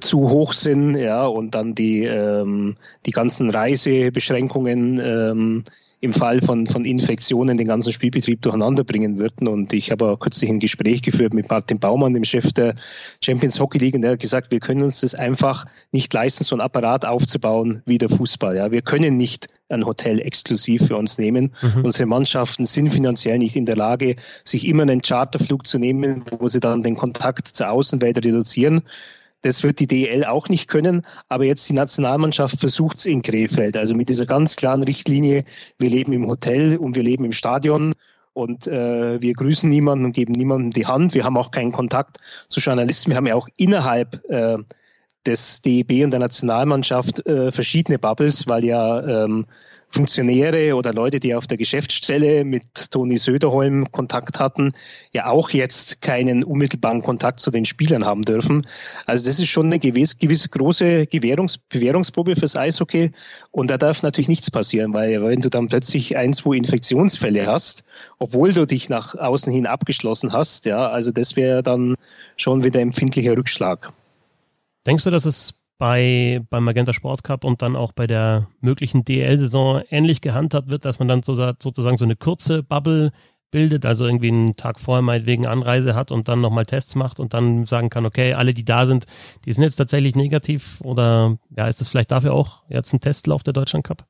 zu 0.00 0.28
hoch 0.28 0.52
sind, 0.52 0.96
ja, 0.96 1.24
und 1.26 1.54
dann 1.54 1.74
die, 1.74 2.04
ähm, 2.04 2.76
die 3.06 3.12
ganzen 3.12 3.48
Reisebeschränkungen 3.48 5.00
ähm, 5.02 5.64
im 6.06 6.12
Fall 6.12 6.40
von, 6.40 6.66
von 6.66 6.84
Infektionen 6.84 7.58
den 7.58 7.66
ganzen 7.66 7.92
Spielbetrieb 7.92 8.40
durcheinander 8.40 8.84
bringen 8.84 9.18
würden. 9.18 9.48
Und 9.48 9.72
ich 9.72 9.90
habe 9.90 10.08
auch 10.08 10.18
kürzlich 10.18 10.48
ein 10.48 10.60
Gespräch 10.60 11.02
geführt 11.02 11.34
mit 11.34 11.50
Martin 11.50 11.78
Baumann, 11.78 12.14
dem 12.14 12.24
Chef 12.24 12.52
der 12.52 12.74
Champions 13.22 13.60
Hockey 13.60 13.78
League, 13.78 13.94
und 13.94 14.02
der 14.02 14.12
hat 14.12 14.20
gesagt, 14.20 14.52
wir 14.52 14.60
können 14.60 14.82
uns 14.82 15.00
das 15.00 15.14
einfach 15.14 15.66
nicht 15.92 16.14
leisten, 16.14 16.44
so 16.44 16.56
ein 16.56 16.60
Apparat 16.60 17.04
aufzubauen 17.04 17.82
wie 17.84 17.98
der 17.98 18.08
Fußball. 18.08 18.56
Ja, 18.56 18.70
wir 18.70 18.82
können 18.82 19.16
nicht 19.16 19.48
ein 19.68 19.84
Hotel 19.84 20.20
exklusiv 20.20 20.86
für 20.86 20.96
uns 20.96 21.18
nehmen. 21.18 21.52
Mhm. 21.60 21.84
Unsere 21.84 22.06
Mannschaften 22.06 22.64
sind 22.64 22.90
finanziell 22.90 23.38
nicht 23.38 23.56
in 23.56 23.66
der 23.66 23.76
Lage, 23.76 24.16
sich 24.44 24.66
immer 24.66 24.82
einen 24.82 25.02
Charterflug 25.02 25.66
zu 25.66 25.78
nehmen, 25.78 26.22
wo 26.38 26.46
sie 26.46 26.60
dann 26.60 26.82
den 26.82 26.94
Kontakt 26.94 27.48
zur 27.48 27.70
Außenwelt 27.70 28.18
reduzieren. 28.18 28.82
Das 29.42 29.62
wird 29.62 29.78
die 29.78 29.86
DL 29.86 30.24
auch 30.24 30.48
nicht 30.48 30.68
können. 30.68 31.02
Aber 31.28 31.44
jetzt 31.44 31.68
die 31.68 31.74
Nationalmannschaft 31.74 32.58
versucht 32.58 32.98
es 32.98 33.06
in 33.06 33.22
Krefeld. 33.22 33.76
Also 33.76 33.94
mit 33.94 34.08
dieser 34.08 34.26
ganz 34.26 34.56
klaren 34.56 34.82
Richtlinie, 34.82 35.44
wir 35.78 35.90
leben 35.90 36.12
im 36.12 36.26
Hotel 36.26 36.76
und 36.76 36.96
wir 36.96 37.02
leben 37.02 37.24
im 37.24 37.32
Stadion 37.32 37.94
und 38.32 38.66
äh, 38.66 39.20
wir 39.20 39.32
grüßen 39.32 39.68
niemanden 39.68 40.04
und 40.04 40.12
geben 40.12 40.32
niemandem 40.32 40.70
die 40.70 40.86
Hand. 40.86 41.14
Wir 41.14 41.24
haben 41.24 41.38
auch 41.38 41.50
keinen 41.50 41.72
Kontakt 41.72 42.18
zu 42.48 42.60
Journalisten. 42.60 43.10
Wir 43.10 43.16
haben 43.16 43.26
ja 43.26 43.34
auch 43.34 43.48
innerhalb 43.56 44.22
äh, 44.28 44.58
des 45.24 45.62
DEB 45.62 46.04
und 46.04 46.10
der 46.10 46.20
Nationalmannschaft 46.20 47.26
äh, 47.26 47.50
verschiedene 47.50 47.98
Bubbles, 47.98 48.46
weil 48.46 48.64
ja 48.64 49.24
ähm, 49.24 49.46
Funktionäre 49.96 50.76
oder 50.76 50.92
Leute, 50.92 51.20
die 51.20 51.34
auf 51.34 51.46
der 51.46 51.56
Geschäftsstelle 51.56 52.44
mit 52.44 52.90
Toni 52.90 53.16
Söderholm 53.16 53.90
Kontakt 53.92 54.38
hatten, 54.38 54.72
ja 55.14 55.28
auch 55.28 55.48
jetzt 55.48 56.02
keinen 56.02 56.44
unmittelbaren 56.44 57.00
Kontakt 57.00 57.40
zu 57.40 57.50
den 57.50 57.64
Spielern 57.64 58.04
haben 58.04 58.20
dürfen. 58.20 58.66
Also 59.06 59.24
das 59.24 59.38
ist 59.38 59.48
schon 59.48 59.66
eine 59.66 59.78
gewisse, 59.78 60.16
gewisse 60.18 60.50
große 60.50 61.06
Gewährungs 61.06 61.56
Bewährungsprobe 61.56 62.36
fürs 62.36 62.56
Eishockey 62.56 63.10
und 63.52 63.70
da 63.70 63.78
darf 63.78 64.02
natürlich 64.02 64.28
nichts 64.28 64.50
passieren, 64.50 64.92
weil 64.92 65.22
wenn 65.24 65.40
du 65.40 65.48
dann 65.48 65.66
plötzlich 65.68 66.14
ein, 66.14 66.34
zwei 66.34 66.56
Infektionsfälle 66.56 67.46
hast, 67.46 67.82
obwohl 68.18 68.52
du 68.52 68.66
dich 68.66 68.90
nach 68.90 69.14
außen 69.14 69.50
hin 69.50 69.66
abgeschlossen 69.66 70.30
hast, 70.30 70.66
ja, 70.66 70.90
also 70.90 71.10
das 71.10 71.36
wäre 71.36 71.62
dann 71.62 71.94
schon 72.36 72.64
wieder 72.64 72.80
empfindlicher 72.80 73.34
Rückschlag. 73.34 73.90
Denkst 74.86 75.04
du, 75.04 75.10
dass 75.10 75.24
es 75.24 75.54
bei, 75.78 76.40
beim 76.50 76.64
Magenta 76.64 76.92
Sport 76.92 77.24
Cup 77.24 77.44
und 77.44 77.62
dann 77.62 77.76
auch 77.76 77.92
bei 77.92 78.06
der 78.06 78.48
möglichen 78.60 79.04
DL-Saison 79.04 79.82
ähnlich 79.90 80.20
gehandhabt 80.20 80.68
wird, 80.68 80.84
dass 80.84 80.98
man 80.98 81.08
dann 81.08 81.22
sozusagen 81.22 81.98
so 81.98 82.04
eine 82.04 82.16
kurze 82.16 82.62
Bubble 82.62 83.12
bildet, 83.50 83.86
also 83.86 84.06
irgendwie 84.06 84.28
einen 84.28 84.56
Tag 84.56 84.80
vorher 84.80 85.02
meinetwegen 85.02 85.46
Anreise 85.46 85.94
hat 85.94 86.10
und 86.12 86.28
dann 86.28 86.40
nochmal 86.40 86.66
Tests 86.66 86.94
macht 86.94 87.20
und 87.20 87.32
dann 87.32 87.64
sagen 87.66 87.90
kann, 87.90 88.04
okay, 88.04 88.34
alle, 88.34 88.54
die 88.54 88.64
da 88.64 88.86
sind, 88.86 89.06
die 89.44 89.52
sind 89.52 89.62
jetzt 89.62 89.76
tatsächlich 89.76 90.16
negativ 90.16 90.80
oder 90.82 91.38
ja, 91.56 91.68
ist 91.68 91.80
das 91.80 91.88
vielleicht 91.88 92.10
dafür 92.10 92.34
auch 92.34 92.62
jetzt 92.68 92.92
ein 92.92 93.00
Testlauf 93.00 93.42
der 93.42 93.52
Deutschland 93.52 93.86
Cup? 93.86 94.04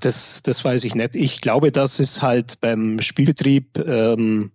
Das, 0.00 0.42
das 0.42 0.64
weiß 0.64 0.84
ich 0.84 0.94
nicht. 0.94 1.16
Ich 1.16 1.40
glaube, 1.40 1.72
das 1.72 1.98
ist 1.98 2.20
halt 2.20 2.60
beim 2.60 3.00
Spielbetrieb 3.00 3.78
ähm, 3.78 4.52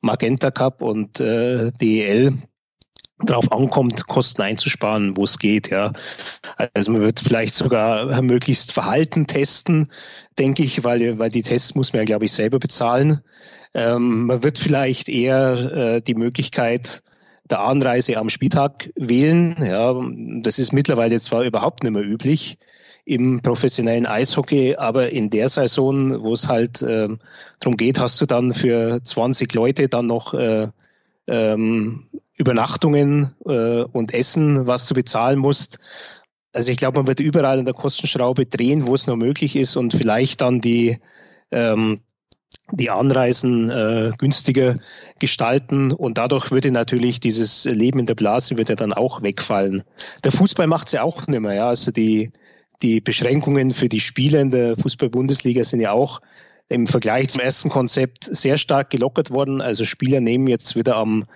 Magenta 0.00 0.50
Cup 0.50 0.82
und 0.82 1.20
äh, 1.20 1.70
DEL 1.72 2.34
darauf 3.24 3.50
ankommt, 3.52 4.06
Kosten 4.06 4.42
einzusparen, 4.42 5.16
wo 5.16 5.24
es 5.24 5.38
geht. 5.38 5.70
Ja. 5.70 5.92
Also 6.74 6.92
man 6.92 7.02
wird 7.02 7.20
vielleicht 7.20 7.54
sogar 7.54 8.20
möglichst 8.22 8.72
Verhalten 8.72 9.26
testen, 9.26 9.88
denke 10.38 10.62
ich, 10.62 10.84
weil, 10.84 11.18
weil 11.18 11.30
die 11.30 11.42
Tests 11.42 11.74
muss 11.74 11.92
man 11.92 12.00
ja, 12.00 12.04
glaube 12.04 12.24
ich, 12.24 12.32
selber 12.32 12.58
bezahlen. 12.58 13.20
Ähm, 13.74 14.26
man 14.26 14.42
wird 14.42 14.58
vielleicht 14.58 15.08
eher 15.08 15.52
äh, 15.52 16.00
die 16.00 16.14
Möglichkeit 16.14 17.02
der 17.50 17.60
Anreise 17.60 18.16
am 18.16 18.28
Spieltag 18.28 18.90
wählen. 18.96 19.56
Ja, 19.62 19.94
das 20.42 20.58
ist 20.58 20.72
mittlerweile 20.72 21.20
zwar 21.20 21.42
überhaupt 21.42 21.82
nicht 21.82 21.92
mehr 21.92 22.04
üblich 22.04 22.58
im 23.04 23.40
professionellen 23.42 24.06
Eishockey, 24.06 24.76
aber 24.76 25.10
in 25.10 25.30
der 25.30 25.48
Saison, 25.48 26.22
wo 26.22 26.32
es 26.32 26.48
halt 26.48 26.82
äh, 26.82 27.08
darum 27.58 27.76
geht, 27.76 27.98
hast 27.98 28.20
du 28.20 28.26
dann 28.26 28.54
für 28.54 29.02
20 29.02 29.52
Leute 29.54 29.88
dann 29.88 30.06
noch 30.06 30.34
äh, 30.34 30.68
ähm, 31.26 32.08
Übernachtungen 32.40 33.34
äh, 33.46 33.82
und 33.82 34.14
Essen, 34.14 34.66
was 34.66 34.86
du 34.86 34.94
bezahlen 34.94 35.38
musst. 35.38 35.78
Also 36.52 36.72
ich 36.72 36.78
glaube, 36.78 36.98
man 36.98 37.06
wird 37.06 37.20
überall 37.20 37.58
an 37.58 37.64
der 37.64 37.74
Kostenschraube 37.74 38.46
drehen, 38.46 38.86
wo 38.86 38.94
es 38.94 39.06
noch 39.06 39.16
möglich 39.16 39.54
ist 39.54 39.76
und 39.76 39.92
vielleicht 39.92 40.40
dann 40.40 40.60
die, 40.60 40.98
ähm, 41.52 42.00
die 42.72 42.90
Anreisen 42.90 43.70
äh, 43.70 44.10
günstiger 44.18 44.74
gestalten 45.20 45.92
und 45.92 46.18
dadurch 46.18 46.50
würde 46.50 46.72
natürlich 46.72 47.20
dieses 47.20 47.66
Leben 47.66 48.00
in 48.00 48.06
der 48.06 48.14
Blase 48.14 48.56
wird 48.56 48.80
dann 48.80 48.92
auch 48.92 49.22
wegfallen. 49.22 49.84
Der 50.24 50.32
Fußball 50.32 50.66
macht 50.66 50.88
es 50.88 50.94
ja 50.94 51.02
auch 51.02 51.26
nicht 51.26 51.40
mehr, 51.40 51.54
ja. 51.54 51.68
Also 51.68 51.92
die, 51.92 52.32
die 52.82 53.00
Beschränkungen 53.00 53.70
für 53.70 53.88
die 53.88 54.00
Spieler 54.00 54.40
in 54.40 54.50
der 54.50 54.76
Fußball-Bundesliga 54.78 55.62
sind 55.62 55.80
ja 55.80 55.92
auch 55.92 56.20
im 56.68 56.86
Vergleich 56.86 57.28
zum 57.28 57.42
ersten 57.42 57.68
Konzept 57.68 58.28
sehr 58.30 58.56
stark 58.56 58.90
gelockert 58.90 59.30
worden. 59.30 59.60
Also 59.60 59.84
Spieler 59.84 60.20
nehmen 60.20 60.46
jetzt 60.46 60.74
wieder 60.76 60.96
am 60.96 61.26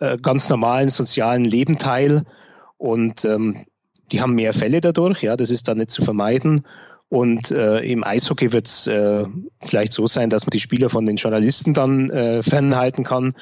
äh, 0.00 0.16
ganz 0.18 0.48
normalen 0.48 0.88
sozialen 0.88 1.44
Leben 1.44 1.78
teil. 1.78 2.24
Und 2.76 3.24
ähm, 3.24 3.56
die 4.12 4.20
haben 4.20 4.34
mehr 4.34 4.52
Fälle 4.52 4.80
dadurch, 4.80 5.22
ja, 5.22 5.36
das 5.36 5.50
ist 5.50 5.68
dann 5.68 5.78
nicht 5.78 5.90
zu 5.90 6.02
vermeiden. 6.02 6.62
Und 7.08 7.50
äh, 7.50 7.78
im 7.80 8.02
Eishockey 8.04 8.52
wird 8.52 8.66
es 8.66 8.86
äh, 8.86 9.24
vielleicht 9.62 9.92
so 9.92 10.06
sein, 10.06 10.30
dass 10.30 10.46
man 10.46 10.50
die 10.50 10.60
Spieler 10.60 10.90
von 10.90 11.06
den 11.06 11.16
Journalisten 11.16 11.74
dann 11.74 12.10
äh, 12.10 12.42
fernhalten 12.42 13.04
kann 13.04 13.34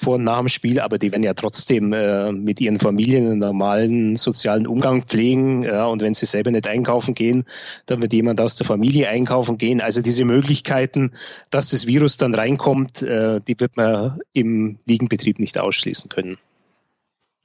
vor 0.00 0.16
und 0.16 0.24
nach 0.24 0.38
dem 0.38 0.48
Spiel, 0.48 0.80
aber 0.80 0.98
die 0.98 1.12
werden 1.12 1.22
ja 1.22 1.34
trotzdem 1.34 1.92
äh, 1.92 2.32
mit 2.32 2.60
ihren 2.60 2.80
Familien 2.80 3.26
einen 3.26 3.38
normalen 3.38 4.16
sozialen 4.16 4.66
Umgang 4.66 5.02
pflegen. 5.02 5.62
Ja, 5.62 5.84
und 5.86 6.00
wenn 6.00 6.14
sie 6.14 6.26
selber 6.26 6.50
nicht 6.50 6.66
einkaufen 6.66 7.14
gehen, 7.14 7.44
dann 7.86 8.00
wird 8.00 8.12
jemand 8.12 8.40
aus 8.40 8.56
der 8.56 8.66
Familie 8.66 9.08
einkaufen 9.08 9.58
gehen. 9.58 9.80
Also 9.80 10.00
diese 10.02 10.24
Möglichkeiten, 10.24 11.12
dass 11.50 11.70
das 11.70 11.86
Virus 11.86 12.16
dann 12.16 12.34
reinkommt, 12.34 13.02
äh, 13.02 13.40
die 13.46 13.58
wird 13.60 13.76
man 13.76 14.18
im 14.32 14.78
Ligenbetrieb 14.86 15.38
nicht 15.38 15.58
ausschließen 15.58 16.08
können. 16.08 16.38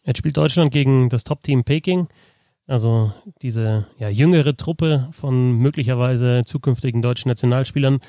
Jetzt 0.05 0.19
spielt 0.19 0.37
Deutschland 0.37 0.71
gegen 0.71 1.09
das 1.09 1.23
Top-Team 1.23 1.63
Peking. 1.63 2.07
Also 2.67 3.11
diese 3.41 3.87
ja, 3.99 4.09
jüngere 4.09 4.55
Truppe 4.57 5.09
von 5.11 5.57
möglicherweise 5.57 6.43
zukünftigen 6.45 7.01
deutschen 7.01 7.29
Nationalspielern. 7.29 7.99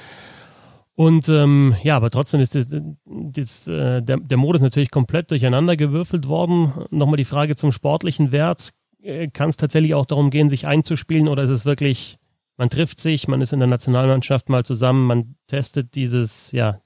Und 0.96 1.28
ähm, 1.28 1.76
ja, 1.82 1.94
aber 1.96 2.10
trotzdem 2.10 2.40
ist 2.40 2.54
das, 2.54 2.68
das, 3.04 3.68
äh, 3.68 4.02
der, 4.02 4.16
der 4.16 4.36
Modus 4.38 4.62
natürlich 4.62 4.90
komplett 4.90 5.30
durcheinander 5.30 5.76
gewürfelt 5.76 6.26
worden. 6.26 6.72
Nochmal 6.90 7.18
die 7.18 7.26
Frage 7.26 7.54
zum 7.54 7.70
sportlichen 7.70 8.32
Wert. 8.32 8.72
Äh, 9.02 9.28
kann 9.28 9.50
es 9.50 9.58
tatsächlich 9.58 9.94
auch 9.94 10.06
darum 10.06 10.30
gehen, 10.30 10.48
sich 10.48 10.66
einzuspielen 10.66 11.28
oder 11.28 11.42
ist 11.42 11.50
es 11.50 11.66
wirklich, 11.66 12.18
man 12.56 12.70
trifft 12.70 13.00
sich, 13.00 13.28
man 13.28 13.42
ist 13.42 13.52
in 13.52 13.60
der 13.60 13.68
Nationalmannschaft 13.68 14.48
mal 14.48 14.64
zusammen, 14.64 15.06
man 15.06 15.36
testet 15.48 15.94
dieses 15.94 16.50
ja, 16.52 16.80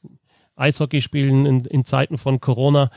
Eishockeyspielen 0.57 1.47
in, 1.47 1.65
in 1.67 1.85
Zeiten 1.85 2.19
von 2.19 2.41
Corona 2.41 2.91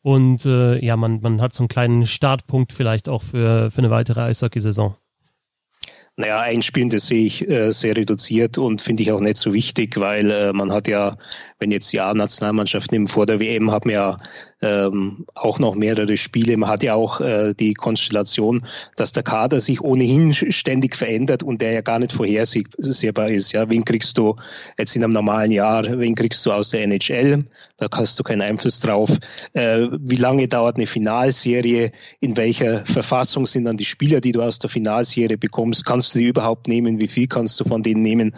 und 0.00 0.46
äh, 0.46 0.78
ja, 0.84 0.96
man, 0.96 1.20
man 1.22 1.40
hat 1.40 1.54
so 1.54 1.62
einen 1.62 1.68
kleinen 1.68 2.06
Startpunkt 2.06 2.72
vielleicht 2.72 3.08
auch 3.08 3.22
für, 3.22 3.70
für 3.72 3.78
eine 3.78 3.90
weitere 3.90 4.20
Eishockeysaison. 4.20 4.94
Naja, 6.22 6.38
einspielen, 6.38 6.88
das 6.88 7.08
sehe 7.08 7.26
ich 7.26 7.50
äh, 7.50 7.72
sehr 7.72 7.96
reduziert 7.96 8.56
und 8.56 8.80
finde 8.80 9.02
ich 9.02 9.10
auch 9.10 9.18
nicht 9.18 9.38
so 9.38 9.52
wichtig, 9.52 9.98
weil 9.98 10.30
äh, 10.30 10.52
man 10.52 10.72
hat 10.72 10.86
ja, 10.86 11.16
wenn 11.58 11.72
jetzt 11.72 11.92
die 11.92 11.98
A-Nationalmannschaft 11.98 12.92
nimmt, 12.92 13.10
vor 13.10 13.26
der 13.26 13.40
WM 13.40 13.72
haben 13.72 13.90
ja 13.90 14.16
ähm, 14.62 15.26
auch 15.34 15.58
noch 15.58 15.74
mehrere 15.74 16.16
Spiele. 16.16 16.56
Man 16.56 16.70
hat 16.70 16.82
ja 16.82 16.94
auch 16.94 17.20
äh, 17.20 17.52
die 17.54 17.74
Konstellation, 17.74 18.64
dass 18.96 19.12
der 19.12 19.24
Kader 19.24 19.60
sich 19.60 19.80
ohnehin 19.80 20.32
ständig 20.32 20.96
verändert 20.96 21.42
und 21.42 21.60
der 21.60 21.72
ja 21.72 21.80
gar 21.80 21.98
nicht 21.98 22.12
vorhersehbar 22.12 23.28
ist. 23.28 23.52
Ja, 23.52 23.68
wen 23.68 23.84
kriegst 23.84 24.16
du 24.16 24.36
jetzt 24.78 24.94
in 24.96 25.02
einem 25.02 25.12
normalen 25.12 25.50
Jahr, 25.50 25.84
wen 25.98 26.14
kriegst 26.14 26.46
du 26.46 26.52
aus 26.52 26.70
der 26.70 26.84
NHL? 26.84 27.40
Da 27.78 27.88
hast 27.92 28.18
du 28.18 28.22
keinen 28.22 28.42
Einfluss 28.42 28.78
drauf. 28.78 29.10
Äh, 29.54 29.88
wie 29.98 30.16
lange 30.16 30.46
dauert 30.46 30.76
eine 30.76 30.86
Finalserie? 30.86 31.90
In 32.20 32.36
welcher 32.36 32.86
Verfassung 32.86 33.46
sind 33.46 33.64
dann 33.64 33.76
die 33.76 33.84
Spieler, 33.84 34.20
die 34.20 34.30
du 34.30 34.42
aus 34.42 34.60
der 34.60 34.70
Finalserie 34.70 35.36
bekommst? 35.36 35.84
Kannst 35.84 36.14
du 36.14 36.20
die 36.20 36.26
überhaupt 36.26 36.68
nehmen? 36.68 37.00
Wie 37.00 37.08
viel 37.08 37.26
kannst 37.26 37.58
du 37.58 37.64
von 37.64 37.82
denen 37.82 38.02
nehmen? 38.02 38.36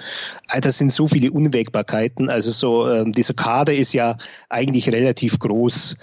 Das 0.62 0.78
sind 0.78 0.90
so 0.90 1.07
viele 1.07 1.31
Unwägbarkeiten. 1.31 2.31
Also 2.31 2.50
so, 2.50 2.88
äh, 2.88 3.04
dieser 3.11 3.35
Kader 3.35 3.75
ist 3.75 3.93
ja 3.93 4.16
eigentlich 4.49 4.90
relativ 4.90 5.38
groß 5.38 5.97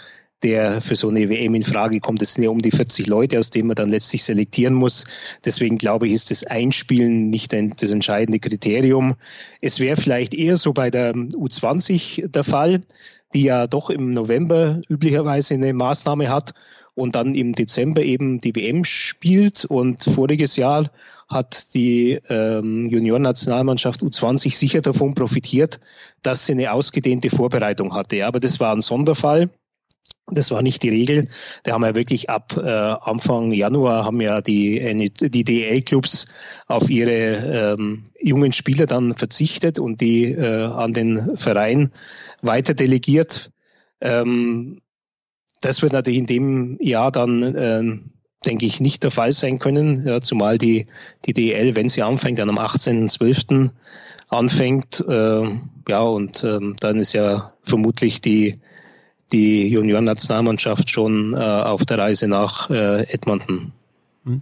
der 0.44 0.82
für 0.82 0.96
so 0.96 1.10
eine 1.10 1.30
WM 1.30 1.56
in 1.56 1.64
Frage 1.64 2.00
kommt. 2.00 2.22
Es 2.22 2.34
sind 2.34 2.44
ja 2.44 2.50
um 2.50 2.60
die 2.60 2.72
40 2.72 3.08
Leute, 3.08 3.40
aus 3.40 3.50
denen 3.50 3.68
man 3.68 3.76
dann 3.76 3.90
letztlich 3.90 4.24
selektieren 4.24 4.74
muss. 4.74 5.06
Deswegen 5.46 5.78
glaube 5.78 6.08
ich, 6.08 6.14
ist 6.14 6.32
das 6.32 6.44
Einspielen 6.44 7.30
nicht 7.30 7.54
das 7.54 7.92
entscheidende 7.92 8.40
Kriterium. 8.40 9.16
Es 9.62 9.80
wäre 9.80 9.98
vielleicht 10.00 10.34
eher 10.34 10.58
so 10.58 10.74
bei 10.74 10.90
der 10.90 11.14
U20 11.14 12.28
der 12.28 12.44
Fall, 12.44 12.82
die 13.34 13.44
ja 13.44 13.68
doch 13.68 13.90
im 13.90 14.14
November 14.14 14.82
üblicherweise 14.90 15.54
eine 15.54 15.74
Maßnahme 15.74 16.30
hat 16.30 16.54
und 16.96 17.16
dann 17.16 17.36
im 17.36 17.54
Dezember 17.54 18.02
eben 18.02 18.42
die 18.42 18.56
WM 18.56 18.84
spielt. 18.84 19.66
Und 19.66 20.04
voriges 20.04 20.56
Jahr 20.56 20.90
hat 21.30 21.74
die 21.74 22.20
ähm, 22.30 22.90
Juniorennationalmannschaft 22.90 24.02
U20 24.02 24.56
sicher 24.56 24.82
davon 24.82 25.16
profitiert, 25.16 25.80
dass 26.22 26.46
sie 26.46 26.54
eine 26.54 26.74
ausgedehnte 26.74 27.30
Vorbereitung 27.30 27.94
hatte. 27.94 28.26
Aber 28.26 28.40
das 28.40 28.60
war 28.60 28.74
ein 28.74 28.82
Sonderfall. 28.82 29.50
Das 30.34 30.50
war 30.50 30.62
nicht 30.62 30.82
die 30.84 30.90
Regel. 30.90 31.28
Da 31.64 31.74
haben 31.74 31.82
wir 31.82 31.96
wirklich 31.96 32.30
ab 32.30 32.56
äh, 32.58 32.70
Anfang 32.70 33.52
Januar 33.52 34.06
haben 34.06 34.22
ja 34.22 34.42
die, 34.42 35.12
die 35.20 35.44
DL-Clubs 35.44 36.26
auf 36.68 36.90
ihre 36.90 37.74
ähm, 37.74 38.06
jungen 38.20 38.54
Spieler 38.54 38.86
dann 38.86 39.14
verzichtet 39.14 39.78
und 39.78 40.00
die 40.00 40.32
äh, 40.32 40.66
an 40.66 40.94
den 40.94 41.38
Verein 41.38 41.92
weiter 42.42 42.74
delegiert. 42.74 43.52
Ähm, 44.00 44.80
das 45.60 45.82
wird 45.82 45.94
natürlich 45.94 46.20
in 46.20 46.26
dem 46.28 46.78
Jahr 46.80 47.12
dann, 47.12 47.44
äh, 47.44 47.84
denke 48.46 48.66
ich, 48.66 48.80
nicht 48.80 49.04
der 49.04 49.12
Fall 49.12 49.34
sein 49.34 49.60
können, 49.60 50.08
ja, 50.08 50.22
zumal 50.22 50.58
die, 50.58 50.88
die 51.26 51.34
DL, 51.34 51.76
wenn 51.76 51.90
sie 51.90 52.04
anfängt, 52.04 52.40
dann 52.40 52.50
am 52.50 52.58
18.12. 52.58 53.70
anfängt. 54.30 55.04
Äh, 55.08 55.44
ja, 55.90 56.00
und 56.00 56.44
ähm, 56.44 56.76
dann 56.80 57.00
ist 57.00 57.14
ja 57.14 57.54
vermutlich 57.64 58.22
die 58.22 58.60
die 59.32 59.68
Juniorennationalmannschaft 59.68 60.90
schon 60.90 61.34
äh, 61.34 61.38
auf 61.38 61.86
der 61.86 62.00
Reise 62.00 62.28
nach 62.28 62.70
äh, 62.70 63.04
Edmonton. 63.04 63.72
Hm. 64.26 64.42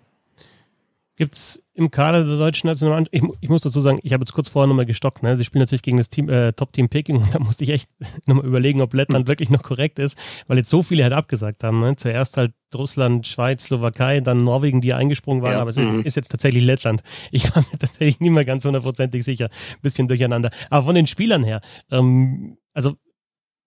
Gibt 1.15 1.33
es 1.33 1.63
im 1.73 1.91
Kader 1.91 2.25
der 2.25 2.37
deutschen 2.37 2.67
Nationalmannschaft, 2.67 3.13
ich, 3.13 3.23
ich, 3.39 3.49
muss 3.49 3.61
dazu 3.61 3.79
sagen, 3.79 3.99
ich 4.03 4.11
habe 4.11 4.23
jetzt 4.23 4.33
kurz 4.33 4.49
vorher 4.49 4.67
nochmal 4.67 4.85
gestockt, 4.85 5.23
ne? 5.23 5.37
sie 5.37 5.45
spielen 5.45 5.61
natürlich 5.61 5.81
gegen 5.81 5.97
das 5.97 6.09
Team, 6.09 6.27
äh, 6.27 6.51
Top-Team 6.51 6.89
Peking 6.89 7.17
und 7.17 7.33
da 7.35 7.39
musste 7.39 7.63
ich 7.63 7.69
echt 7.69 7.89
nochmal 8.25 8.45
überlegen, 8.45 8.81
ob 8.81 8.93
Lettland 8.93 9.25
hm. 9.25 9.27
wirklich 9.27 9.49
noch 9.49 9.63
korrekt 9.63 9.99
ist, 9.99 10.17
weil 10.47 10.57
jetzt 10.57 10.69
so 10.69 10.81
viele 10.81 11.03
halt 11.03 11.13
abgesagt 11.13 11.63
haben. 11.63 11.79
Ne? 11.79 11.95
Zuerst 11.95 12.37
halt 12.37 12.53
Russland, 12.75 13.25
Schweiz, 13.27 13.65
Slowakei, 13.65 14.19
dann 14.19 14.37
Norwegen, 14.37 14.81
die 14.81 14.93
eingesprungen 14.93 15.41
waren, 15.41 15.53
ja. 15.53 15.61
aber 15.61 15.69
es 15.69 15.77
ist, 15.77 15.91
mhm. 15.91 16.01
ist, 16.01 16.15
jetzt 16.15 16.29
tatsächlich 16.29 16.63
Lettland. 16.63 17.01
Ich 17.31 17.53
war 17.55 17.63
mir 17.71 17.77
tatsächlich 17.77 18.19
nicht 18.19 18.31
mehr 18.31 18.45
ganz 18.45 18.65
hundertprozentig 18.65 19.23
sicher, 19.23 19.49
bisschen 19.81 20.07
durcheinander. 20.07 20.51
Aber 20.69 20.85
von 20.85 20.95
den 20.95 21.07
Spielern 21.07 21.43
her, 21.43 21.61
ähm, 21.91 22.57
also 22.73 22.95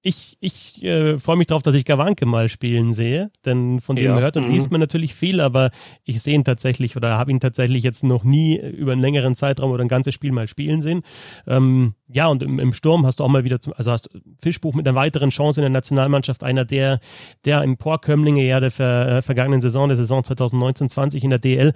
ich, 0.04 0.36
ich 0.40 0.82
äh, 0.82 1.16
freue 1.18 1.36
mich 1.36 1.46
darauf, 1.46 1.62
dass 1.62 1.76
ich 1.76 1.84
Gawanke 1.84 2.26
mal 2.26 2.48
spielen 2.48 2.92
sehe, 2.92 3.30
denn 3.44 3.80
von 3.80 3.94
dem 3.94 4.06
ja. 4.06 4.18
hört 4.18 4.36
und 4.36 4.48
mhm. 4.48 4.54
liest 4.54 4.72
man 4.72 4.80
natürlich 4.80 5.14
viel, 5.14 5.40
aber 5.40 5.70
ich 6.02 6.20
sehe 6.20 6.34
ihn 6.34 6.42
tatsächlich 6.42 6.96
oder 6.96 7.16
habe 7.16 7.30
ihn 7.30 7.38
tatsächlich 7.38 7.84
jetzt 7.84 8.02
noch 8.02 8.24
nie 8.24 8.58
über 8.58 8.92
einen 8.92 9.00
längeren 9.00 9.36
Zeitraum 9.36 9.70
oder 9.70 9.84
ein 9.84 9.88
ganzes 9.88 10.14
Spiel 10.14 10.32
mal 10.32 10.48
spielen 10.48 10.82
sehen. 10.82 11.02
Ähm, 11.46 11.94
ja, 12.08 12.26
und 12.26 12.42
im, 12.42 12.58
im, 12.58 12.72
Sturm 12.72 13.06
hast 13.06 13.20
du 13.20 13.24
auch 13.24 13.28
mal 13.28 13.44
wieder, 13.44 13.60
zum, 13.60 13.74
also 13.76 13.92
hast 13.92 14.10
Fischbuch 14.40 14.74
mit 14.74 14.88
einer 14.88 14.96
weiteren 14.96 15.30
Chance 15.30 15.60
in 15.60 15.62
der 15.62 15.70
Nationalmannschaft, 15.70 16.42
einer 16.42 16.64
der, 16.64 16.98
der 17.44 17.62
im 17.62 17.76
Porkömmlinge 17.76 18.44
ja 18.44 18.58
der 18.58 18.72
ver, 18.72 19.18
äh, 19.18 19.22
vergangenen 19.22 19.60
Saison, 19.60 19.88
der 19.88 19.96
Saison 19.96 20.22
2019-20 20.22 21.22
in 21.22 21.30
der 21.30 21.38
DL, 21.38 21.74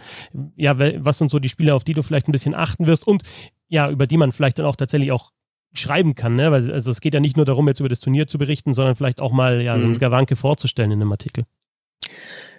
ja, 0.56 0.76
was 0.76 1.18
sind 1.18 1.30
so 1.30 1.38
die 1.38 1.49
Spiele, 1.49 1.75
auf 1.75 1.85
die 1.85 1.95
du 1.95 2.02
vielleicht 2.02 2.26
ein 2.28 2.33
bisschen 2.33 2.56
achten 2.56 2.88
wirst 2.88 3.06
und 3.06 3.23
ja, 3.68 3.88
über 3.88 4.09
die 4.09 4.16
man 4.16 4.33
vielleicht 4.33 4.59
dann 4.59 4.66
auch 4.66 4.76
tatsächlich 4.76 5.12
auch 5.12 5.30
schreiben 5.73 6.15
kann, 6.15 6.35
ne? 6.35 6.51
Weil 6.51 6.71
also 6.73 6.91
es 6.91 7.01
geht 7.01 7.15
ja 7.15 7.21
nicht 7.21 7.37
nur 7.37 7.45
darum, 7.45 7.69
jetzt 7.69 7.81
über 7.81 7.89
das 7.89 8.01
Turnier 8.01 8.27
zu 8.27 8.39
berichten, 8.39 8.75
sondern 8.75 8.97
vielleicht 8.97 9.21
auch 9.21 9.33
mal 9.33 9.63
ja, 9.63 9.77
so 9.79 9.85
einen 9.85 9.95
mhm. 9.95 9.99
Gawanke 9.99 10.37
vorzustellen 10.37 10.91
in 10.91 11.01
einem 11.01 11.13
Artikel. 11.13 11.45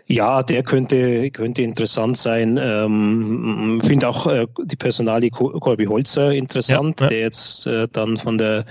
Ja, 0.10 0.42
der 0.42 0.64
könnte, 0.64 1.30
könnte 1.32 1.62
interessant 1.64 2.18
sein. 2.18 2.58
Ähm, 2.62 3.82
Finde 3.84 4.08
auch 4.08 4.26
äh, 4.28 4.48
die 4.64 4.78
Personalie 4.78 5.30
Colby 5.30 5.86
Holzer 5.86 6.32
interessant, 6.32 7.02
ja, 7.02 7.06
ja. 7.06 7.10
der 7.10 7.20
jetzt 7.20 7.68
äh, 7.68 7.88
dann 7.92 8.16
von 8.16 8.38
der 8.38 8.66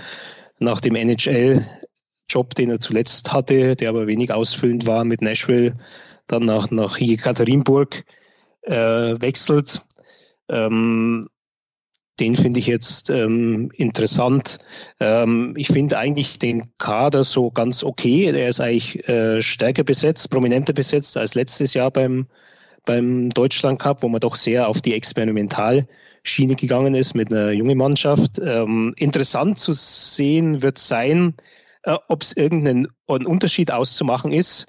nach 0.59 0.81
dem 0.81 0.95
NHL-Job, 0.95 2.55
den 2.55 2.71
er 2.71 2.79
zuletzt 2.79 3.31
hatte, 3.31 3.75
der 3.75 3.89
aber 3.89 4.07
wenig 4.07 4.31
ausfüllend 4.31 4.87
war 4.87 5.03
mit 5.03 5.21
Nashville, 5.21 5.77
dann 6.25 6.45
nach, 6.45 6.71
nach 6.71 6.97
Jekaterinburg 6.97 8.03
äh, 8.63 9.21
wechselt. 9.21 9.85
Ähm, 10.49 11.29
den 12.19 12.35
finde 12.35 12.59
ich 12.59 12.67
jetzt 12.67 13.09
ähm, 13.09 13.71
interessant. 13.75 14.59
Ähm, 14.99 15.53
ich 15.55 15.67
finde 15.67 15.97
eigentlich 15.97 16.39
den 16.39 16.63
Kader 16.77 17.23
so 17.23 17.51
ganz 17.51 17.83
okay. 17.83 18.25
Er 18.25 18.49
ist 18.49 18.59
eigentlich 18.59 19.07
äh, 19.07 19.41
stärker 19.41 19.83
besetzt, 19.83 20.29
prominenter 20.29 20.73
besetzt 20.73 21.17
als 21.17 21.35
letztes 21.35 21.73
Jahr 21.73 21.91
beim, 21.91 22.27
beim 22.85 23.29
Deutschland 23.29 23.79
Cup, 23.79 24.01
wo 24.01 24.09
man 24.09 24.19
doch 24.19 24.35
sehr 24.35 24.67
auf 24.67 24.81
die 24.81 24.93
Experimentalschiene 24.93 26.55
gegangen 26.55 26.95
ist 26.95 27.13
mit 27.13 27.31
einer 27.31 27.51
jungen 27.51 27.77
Mannschaft. 27.77 28.39
Ähm, 28.43 28.93
interessant 28.97 29.59
zu 29.59 29.73
sehen 29.73 30.61
wird 30.61 30.79
sein, 30.79 31.35
äh, 31.83 31.95
ob 32.07 32.23
es 32.23 32.35
irgendeinen 32.35 32.87
Unterschied 33.05 33.71
auszumachen 33.71 34.31
ist 34.31 34.67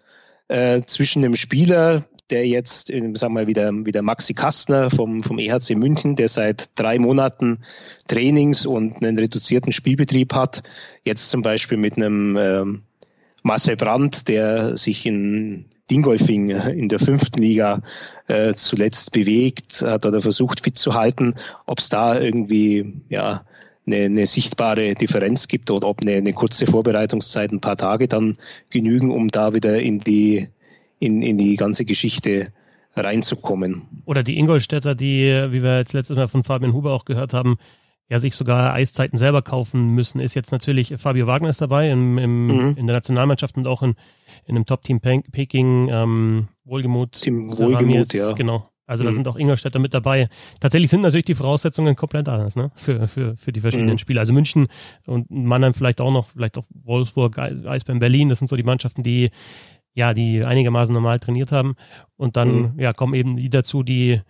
äh, 0.48 0.82
zwischen 0.82 1.22
dem 1.22 1.34
Spieler, 1.34 2.04
der 2.30 2.46
jetzt, 2.46 2.88
sagen 2.88 3.14
wir 3.14 3.28
mal, 3.28 3.46
wieder, 3.46 3.72
wieder 3.84 4.02
Maxi 4.02 4.34
Kastner 4.34 4.90
vom, 4.90 5.22
vom 5.22 5.38
EHC 5.38 5.74
München, 5.74 6.16
der 6.16 6.28
seit 6.28 6.70
drei 6.74 6.98
Monaten 6.98 7.58
Trainings 8.06 8.66
und 8.66 9.02
einen 9.02 9.18
reduzierten 9.18 9.72
Spielbetrieb 9.72 10.34
hat, 10.34 10.62
jetzt 11.04 11.30
zum 11.30 11.42
Beispiel 11.42 11.78
mit 11.78 11.96
einem 11.96 12.36
ähm, 12.36 12.82
Marcel 13.42 13.76
Brandt, 13.76 14.28
der 14.28 14.76
sich 14.76 15.06
in 15.06 15.64
Dingolfing 15.90 16.50
in 16.50 16.88
der 16.88 16.98
fünften 16.98 17.40
Liga 17.40 17.80
äh, 18.26 18.52
zuletzt 18.52 19.12
bewegt, 19.12 19.80
hat 19.80 20.04
er 20.04 20.20
versucht 20.20 20.60
fit 20.60 20.76
zu 20.76 20.94
halten, 20.94 21.34
ob 21.66 21.78
es 21.78 21.88
da 21.88 22.20
irgendwie 22.20 23.02
ja 23.08 23.44
eine, 23.86 24.04
eine 24.04 24.26
sichtbare 24.26 24.94
Differenz 24.94 25.48
gibt 25.48 25.70
oder 25.70 25.88
ob 25.88 26.02
eine, 26.02 26.16
eine 26.16 26.32
kurze 26.32 26.66
Vorbereitungszeit, 26.66 27.52
ein 27.52 27.60
paar 27.60 27.76
Tage 27.76 28.06
dann 28.06 28.36
genügen, 28.68 29.10
um 29.10 29.28
da 29.28 29.54
wieder 29.54 29.80
in 29.80 30.00
die 30.00 30.48
in, 30.98 31.22
in 31.22 31.38
die 31.38 31.56
ganze 31.56 31.84
Geschichte 31.84 32.52
reinzukommen. 32.94 33.82
Oder 34.04 34.22
die 34.22 34.38
Ingolstädter, 34.38 34.94
die, 34.94 35.46
wie 35.50 35.62
wir 35.62 35.78
jetzt 35.78 35.92
letztes 35.92 36.16
Mal 36.16 36.28
von 36.28 36.44
Fabian 36.44 36.72
Huber 36.72 36.92
auch 36.92 37.04
gehört 37.04 37.32
haben, 37.32 37.56
ja, 38.10 38.18
sich 38.18 38.34
sogar 38.34 38.72
Eiszeiten 38.72 39.18
selber 39.18 39.42
kaufen 39.42 39.94
müssen, 39.94 40.18
ist 40.18 40.34
jetzt 40.34 40.50
natürlich 40.50 40.94
Fabio 40.96 41.26
Wagner 41.26 41.50
ist 41.50 41.60
dabei 41.60 41.90
im, 41.90 42.16
im, 42.16 42.46
mhm. 42.46 42.74
in 42.76 42.86
der 42.86 42.96
Nationalmannschaft 42.96 43.56
und 43.58 43.66
auch 43.66 43.82
in, 43.82 43.96
in 44.46 44.56
einem 44.56 44.64
Top-Team 44.64 45.00
Peking, 45.00 45.88
ähm, 45.90 46.48
Wohlgemut. 46.64 47.12
Team 47.12 47.50
Wohlgemut, 47.50 48.14
ja. 48.14 48.32
Genau. 48.32 48.62
Also 48.86 49.02
mhm. 49.02 49.08
da 49.08 49.12
sind 49.12 49.28
auch 49.28 49.36
Ingolstädter 49.36 49.78
mit 49.78 49.92
dabei. 49.92 50.30
Tatsächlich 50.60 50.88
sind 50.90 51.02
natürlich 51.02 51.26
die 51.26 51.34
Voraussetzungen 51.34 51.94
komplett 51.96 52.30
anders, 52.30 52.56
ne? 52.56 52.70
Für, 52.76 53.06
für, 53.06 53.36
für 53.36 53.52
die 53.52 53.60
verschiedenen 53.60 53.92
mhm. 53.92 53.98
Spiele. 53.98 54.20
Also 54.20 54.32
München 54.32 54.68
und 55.06 55.30
Mannheim 55.30 55.74
vielleicht 55.74 56.00
auch 56.00 56.10
noch, 56.10 56.28
vielleicht 56.28 56.56
auch 56.56 56.64
Wolfsburg, 56.84 57.38
Eisbären 57.38 58.00
Berlin, 58.00 58.30
das 58.30 58.38
sind 58.38 58.48
so 58.48 58.56
die 58.56 58.62
Mannschaften, 58.62 59.02
die 59.02 59.30
ja, 59.98 60.14
die 60.14 60.44
einigermaßen 60.44 60.94
normal 60.94 61.18
trainiert 61.18 61.52
haben. 61.52 61.74
Und 62.16 62.36
dann 62.36 62.48
mhm. 62.54 62.72
ja, 62.78 62.92
kommen 62.92 63.14
eben 63.14 63.36
die 63.36 63.50
dazu, 63.50 63.82
die 63.82 64.20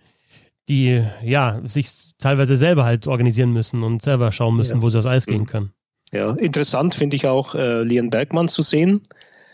die 0.67 1.03
ja 1.23 1.61
sich 1.65 1.89
teilweise 2.19 2.55
selber 2.55 2.83
halt 2.83 3.07
organisieren 3.07 3.51
müssen 3.51 3.83
und 3.83 4.03
selber 4.03 4.31
schauen 4.31 4.55
müssen, 4.55 4.77
ja. 4.77 4.81
wo 4.83 4.89
sie 4.89 4.99
aufs 4.99 5.07
Eis 5.07 5.25
gehen 5.25 5.41
mhm. 5.41 5.47
können. 5.47 5.73
Ja, 6.11 6.31
interessant 6.31 6.95
finde 6.95 7.15
ich 7.15 7.27
auch 7.27 7.55
äh, 7.55 7.81
Lian 7.83 8.09
Bergmann 8.09 8.47
zu 8.47 8.61
sehen, 8.61 9.01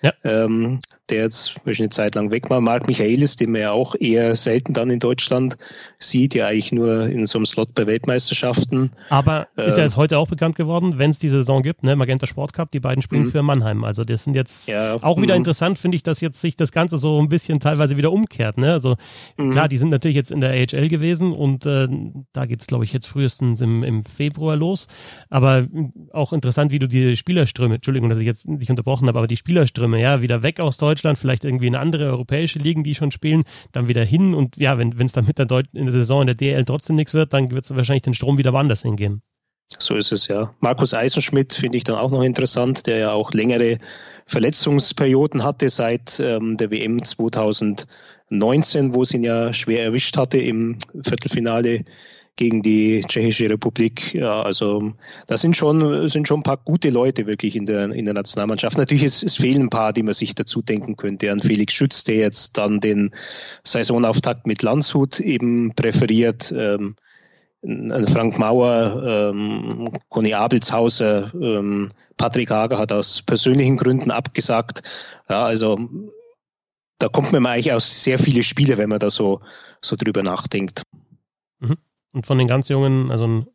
ja. 0.01 0.13
ähm, 0.23 0.79
der 1.09 1.23
jetzt 1.23 1.55
eine 1.65 1.89
Zeit 1.89 2.15
lang 2.15 2.31
weg 2.31 2.49
war. 2.49 2.61
Marc 2.61 2.87
Michaelis, 2.87 3.35
den 3.35 3.51
man 3.51 3.61
ja 3.61 3.71
auch 3.71 3.95
eher 3.99 4.35
selten 4.35 4.73
dann 4.73 4.89
in 4.89 4.99
Deutschland 4.99 5.55
sieht, 5.99 6.33
ja 6.33 6.47
eigentlich 6.47 6.71
nur 6.71 7.07
in 7.07 7.25
so 7.27 7.37
einem 7.37 7.45
Slot 7.45 7.75
bei 7.75 7.85
Weltmeisterschaften. 7.85 8.91
Aber 9.09 9.47
ähm, 9.57 9.67
ist 9.67 9.77
ja 9.77 9.83
jetzt 9.83 9.97
heute 9.97 10.17
auch 10.17 10.27
bekannt 10.27 10.55
geworden, 10.55 10.97
wenn 10.97 11.11
es 11.11 11.19
die 11.19 11.29
Saison 11.29 11.61
gibt, 11.61 11.83
ne? 11.83 11.95
Magenta 11.95 12.25
Sport 12.25 12.53
Cup, 12.53 12.71
die 12.71 12.79
beiden 12.79 13.01
spielen 13.01 13.25
mhm. 13.25 13.31
für 13.31 13.43
Mannheim. 13.43 13.83
Also 13.83 14.03
das 14.03 14.23
sind 14.23 14.35
jetzt 14.35 14.67
ja, 14.67 14.95
auch 15.01 15.21
wieder 15.21 15.35
mhm. 15.35 15.39
interessant, 15.39 15.77
finde 15.77 15.95
ich, 15.95 16.03
dass 16.03 16.21
jetzt 16.21 16.41
sich 16.41 16.55
das 16.55 16.71
Ganze 16.71 16.97
so 16.97 17.21
ein 17.21 17.29
bisschen 17.29 17.59
teilweise 17.59 17.97
wieder 17.97 18.11
umkehrt. 18.11 18.57
Ne? 18.57 18.71
Also 18.71 18.95
mhm. 19.37 19.51
klar, 19.51 19.67
die 19.67 19.77
sind 19.77 19.89
natürlich 19.89 20.15
jetzt 20.15 20.31
in 20.31 20.41
der 20.41 20.51
AHL 20.51 20.89
gewesen 20.89 21.33
und 21.33 21.65
äh, 21.65 21.87
da 22.33 22.45
geht 22.45 22.61
es, 22.61 22.67
glaube 22.67 22.83
ich, 22.83 22.93
jetzt 22.93 23.05
frühestens 23.05 23.61
im, 23.61 23.83
im 23.83 24.03
Februar 24.03 24.55
los. 24.55 24.87
Aber 25.29 25.67
auch 26.13 26.33
interessant, 26.33 26.71
wie 26.71 26.79
du 26.79 26.87
die 26.87 27.15
Spielerströme, 27.15 27.75
Entschuldigung, 27.75 28.09
dass 28.09 28.17
ich 28.17 28.25
jetzt 28.25 28.47
nicht 28.47 28.71
unterbrochen 28.71 29.07
habe, 29.07 29.19
aber 29.19 29.27
die 29.27 29.37
Spielerströme, 29.37 29.85
ja, 29.94 30.22
wieder 30.22 30.44
weg 30.44 30.60
aus 30.60 30.77
Deutschland, 30.77 31.18
vielleicht 31.18 31.46
irgendwie 31.46 31.68
in 31.68 31.75
andere 31.75 32.06
europäische 32.06 32.60
Ligen, 32.60 32.84
die 32.84 32.96
schon 32.96 33.12
spielen, 33.12 33.44
dann 33.72 33.88
wieder 33.88 34.04
hin 34.04 34.34
und 34.34 34.58
ja, 34.58 34.77
wenn 34.77 34.94
es 35.00 35.12
dann 35.12 35.25
mit 35.25 35.38
der 35.38 35.46
Deut 35.46 35.68
in 35.74 35.86
der 35.86 35.94
Saison 35.94 36.22
in 36.22 36.27
der 36.27 36.36
DL 36.36 36.65
trotzdem 36.65 36.96
nichts 36.96 37.13
wird, 37.13 37.34
dann 37.34 37.51
wird 37.51 37.65
es 37.65 37.75
wahrscheinlich 37.75 38.04
den 38.04 38.13
Strom 38.13 38.38
wieder 38.38 38.54
woanders 38.54 38.82
hingehen. 38.82 39.22
So 39.68 39.96
ist 39.96 40.12
es 40.12 40.27
ja. 40.27 40.54
Markus 40.60 40.94
Eisenschmidt 40.94 41.54
finde 41.54 41.77
ich 41.77 41.84
dann 41.84 41.96
auch 41.96 42.12
noch 42.12 42.22
interessant, 42.22 42.86
der 42.86 42.98
ja 42.98 43.12
auch 43.13 43.32
längere 43.34 43.80
Verletzungsperioden 44.27 45.44
hatte 45.44 45.70
seit 45.70 46.20
ähm, 46.20 46.56
der 46.58 46.70
WM 46.70 47.04
2019, 47.04 48.94
wo 48.94 49.01
es 49.01 49.13
ihn 49.13 49.24
ja 49.24 49.54
schwer 49.54 49.84
erwischt 49.84 50.18
hatte 50.18 50.38
im 50.38 50.77
Viertelfinale 51.01 51.84
gegen 52.36 52.62
die 52.62 53.01
Tschechische 53.08 53.50
Republik. 53.50 54.13
Ja, 54.13 54.42
also 54.42 54.94
da 55.27 55.38
sind 55.38 55.56
schon, 55.56 56.10
sind 56.10 56.27
schon 56.27 56.42
ein 56.42 56.44
paar 56.44 56.58
gute 56.58 56.89
Leute 56.89 57.25
wirklich 57.25 57.56
in 57.56 57.65
der, 57.65 57.89
in 57.92 58.06
der 58.06 58.13
Nationalmannschaft. 58.13 58.77
Natürlich 58.77 59.04
es, 59.04 59.24
es 59.24 59.36
fehlen 59.36 59.63
ein 59.63 59.70
paar, 59.70 59.94
die 59.94 60.04
man 60.04 60.13
sich 60.13 60.36
dazu 60.36 60.62
denken 60.62 60.98
könnte. 60.98 61.32
An 61.32 61.39
Felix 61.39 61.74
Schütz, 61.74 62.04
der 62.04 62.15
jetzt 62.15 62.58
dann 62.58 62.80
den 62.80 63.12
Saisonauftakt 63.63 64.48
mit 64.48 64.62
Landshut 64.62 65.20
eben 65.20 65.74
präferiert. 65.75 66.54
Ähm, 66.56 66.96
Frank 68.08 68.38
Mauer, 68.38 69.32
ähm, 69.34 69.92
Conny 70.10 70.34
Abelshauser, 70.34 71.34
ähm, 71.34 71.89
Patrick 72.18 72.51
Hager 72.51 72.77
hat 72.77 72.92
aus 72.92 73.22
persönlichen 73.24 73.77
Gründen 73.77 74.12
abgesagt. 74.12 74.84
Ja, 75.30 75.46
also 75.46 75.80
da 77.00 77.08
kommt 77.08 77.32
man 77.32 77.46
eigentlich 77.46 77.74
aus 77.74 78.04
sehr 78.04 78.20
viele 78.20 78.44
Spiele, 78.44 78.77
wenn 78.77 78.89
man 78.89 79.00
da 79.00 79.10
so, 79.10 79.42
so 79.82 79.96
drüber 79.96 80.22
nachdenkt. 80.22 80.84
Mhm. 81.60 81.77
Und 82.15 82.25
von 82.25 82.38
den 82.38 82.48
ganz 82.48 82.69
Jungen, 82.69 83.12
also 83.12 83.27
ein, 83.27 83.48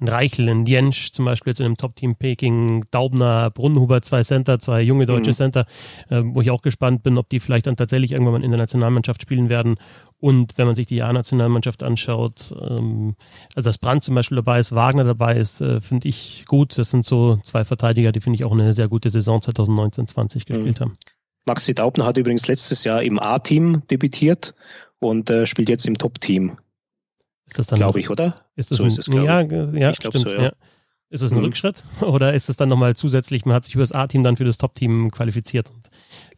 ein 0.00 0.08
Reichel, 0.08 0.48
ein 0.48 0.64
Jensch 0.64 1.10
zum 1.10 1.24
Beispiel 1.24 1.56
zu 1.56 1.64
einem 1.64 1.76
Top-Team 1.76 2.14
Peking, 2.14 2.84
Daubner, 2.92 3.50
Brunnenhuber, 3.50 4.00
zwei 4.00 4.22
Center, 4.22 4.60
zwei 4.60 4.80
junge 4.80 5.06
deutsche 5.06 5.30
mhm. 5.30 5.34
Center, 5.34 5.66
äh, 6.08 6.22
wo 6.24 6.40
ich 6.40 6.52
auch 6.52 6.62
gespannt 6.62 7.02
bin, 7.02 7.18
ob 7.18 7.28
die 7.28 7.40
vielleicht 7.40 7.66
dann 7.66 7.74
tatsächlich 7.74 8.12
irgendwann 8.12 8.34
mal 8.34 8.44
in 8.44 8.52
der 8.52 8.60
Nationalmannschaft 8.60 9.22
spielen 9.22 9.48
werden. 9.48 9.74
Und 10.20 10.56
wenn 10.56 10.66
man 10.66 10.76
sich 10.76 10.86
die 10.86 11.02
A-Nationalmannschaft 11.02 11.82
anschaut, 11.82 12.54
ähm, 12.60 13.16
also 13.56 13.68
dass 13.68 13.78
Brandt 13.78 14.04
zum 14.04 14.14
Beispiel 14.14 14.36
dabei 14.36 14.60
ist, 14.60 14.72
Wagner 14.72 15.02
dabei 15.02 15.36
ist, 15.36 15.60
äh, 15.60 15.80
finde 15.80 16.08
ich 16.08 16.44
gut. 16.46 16.78
Das 16.78 16.92
sind 16.92 17.04
so 17.04 17.38
zwei 17.42 17.64
Verteidiger, 17.64 18.12
die 18.12 18.20
finde 18.20 18.36
ich 18.36 18.44
auch 18.44 18.52
eine 18.52 18.72
sehr 18.72 18.86
gute 18.86 19.10
Saison 19.10 19.40
2019-20 19.40 20.46
gespielt 20.46 20.78
mhm. 20.78 20.84
haben. 20.84 20.92
Maxi 21.44 21.74
Daubner 21.74 22.04
hat 22.04 22.18
übrigens 22.18 22.46
letztes 22.46 22.84
Jahr 22.84 23.02
im 23.02 23.18
A-Team 23.18 23.82
debütiert 23.90 24.54
und 25.00 25.28
äh, 25.28 25.44
spielt 25.46 25.68
jetzt 25.68 25.86
im 25.86 25.98
Top-Team. 25.98 26.56
Ist 27.50 27.58
das 27.58 27.66
dann 27.66 27.78
glaube 27.78 27.98
ich, 27.98 28.10
oder? 28.10 28.36
Ist 28.54 28.70
das 28.70 28.78
so 28.78 28.84
ein, 28.84 28.90
ist 28.90 28.98
es, 28.98 29.06
ja, 29.08 29.40
ja, 29.40 29.94
stimmt. 29.94 30.18
So, 30.18 30.28
ja. 30.30 30.42
ja. 30.42 30.52
Ist 31.10 31.22
es 31.22 31.32
ein 31.32 31.38
mhm. 31.38 31.46
Rückschritt 31.46 31.84
oder 32.00 32.32
ist 32.32 32.48
es 32.48 32.56
dann 32.56 32.68
nochmal 32.68 32.94
zusätzlich, 32.94 33.44
man 33.44 33.56
hat 33.56 33.64
sich 33.64 33.74
über 33.74 33.82
das 33.82 33.90
A-Team 33.90 34.22
dann 34.22 34.36
für 34.36 34.44
das 34.44 34.56
Top-Team 34.56 35.10
qualifiziert? 35.10 35.72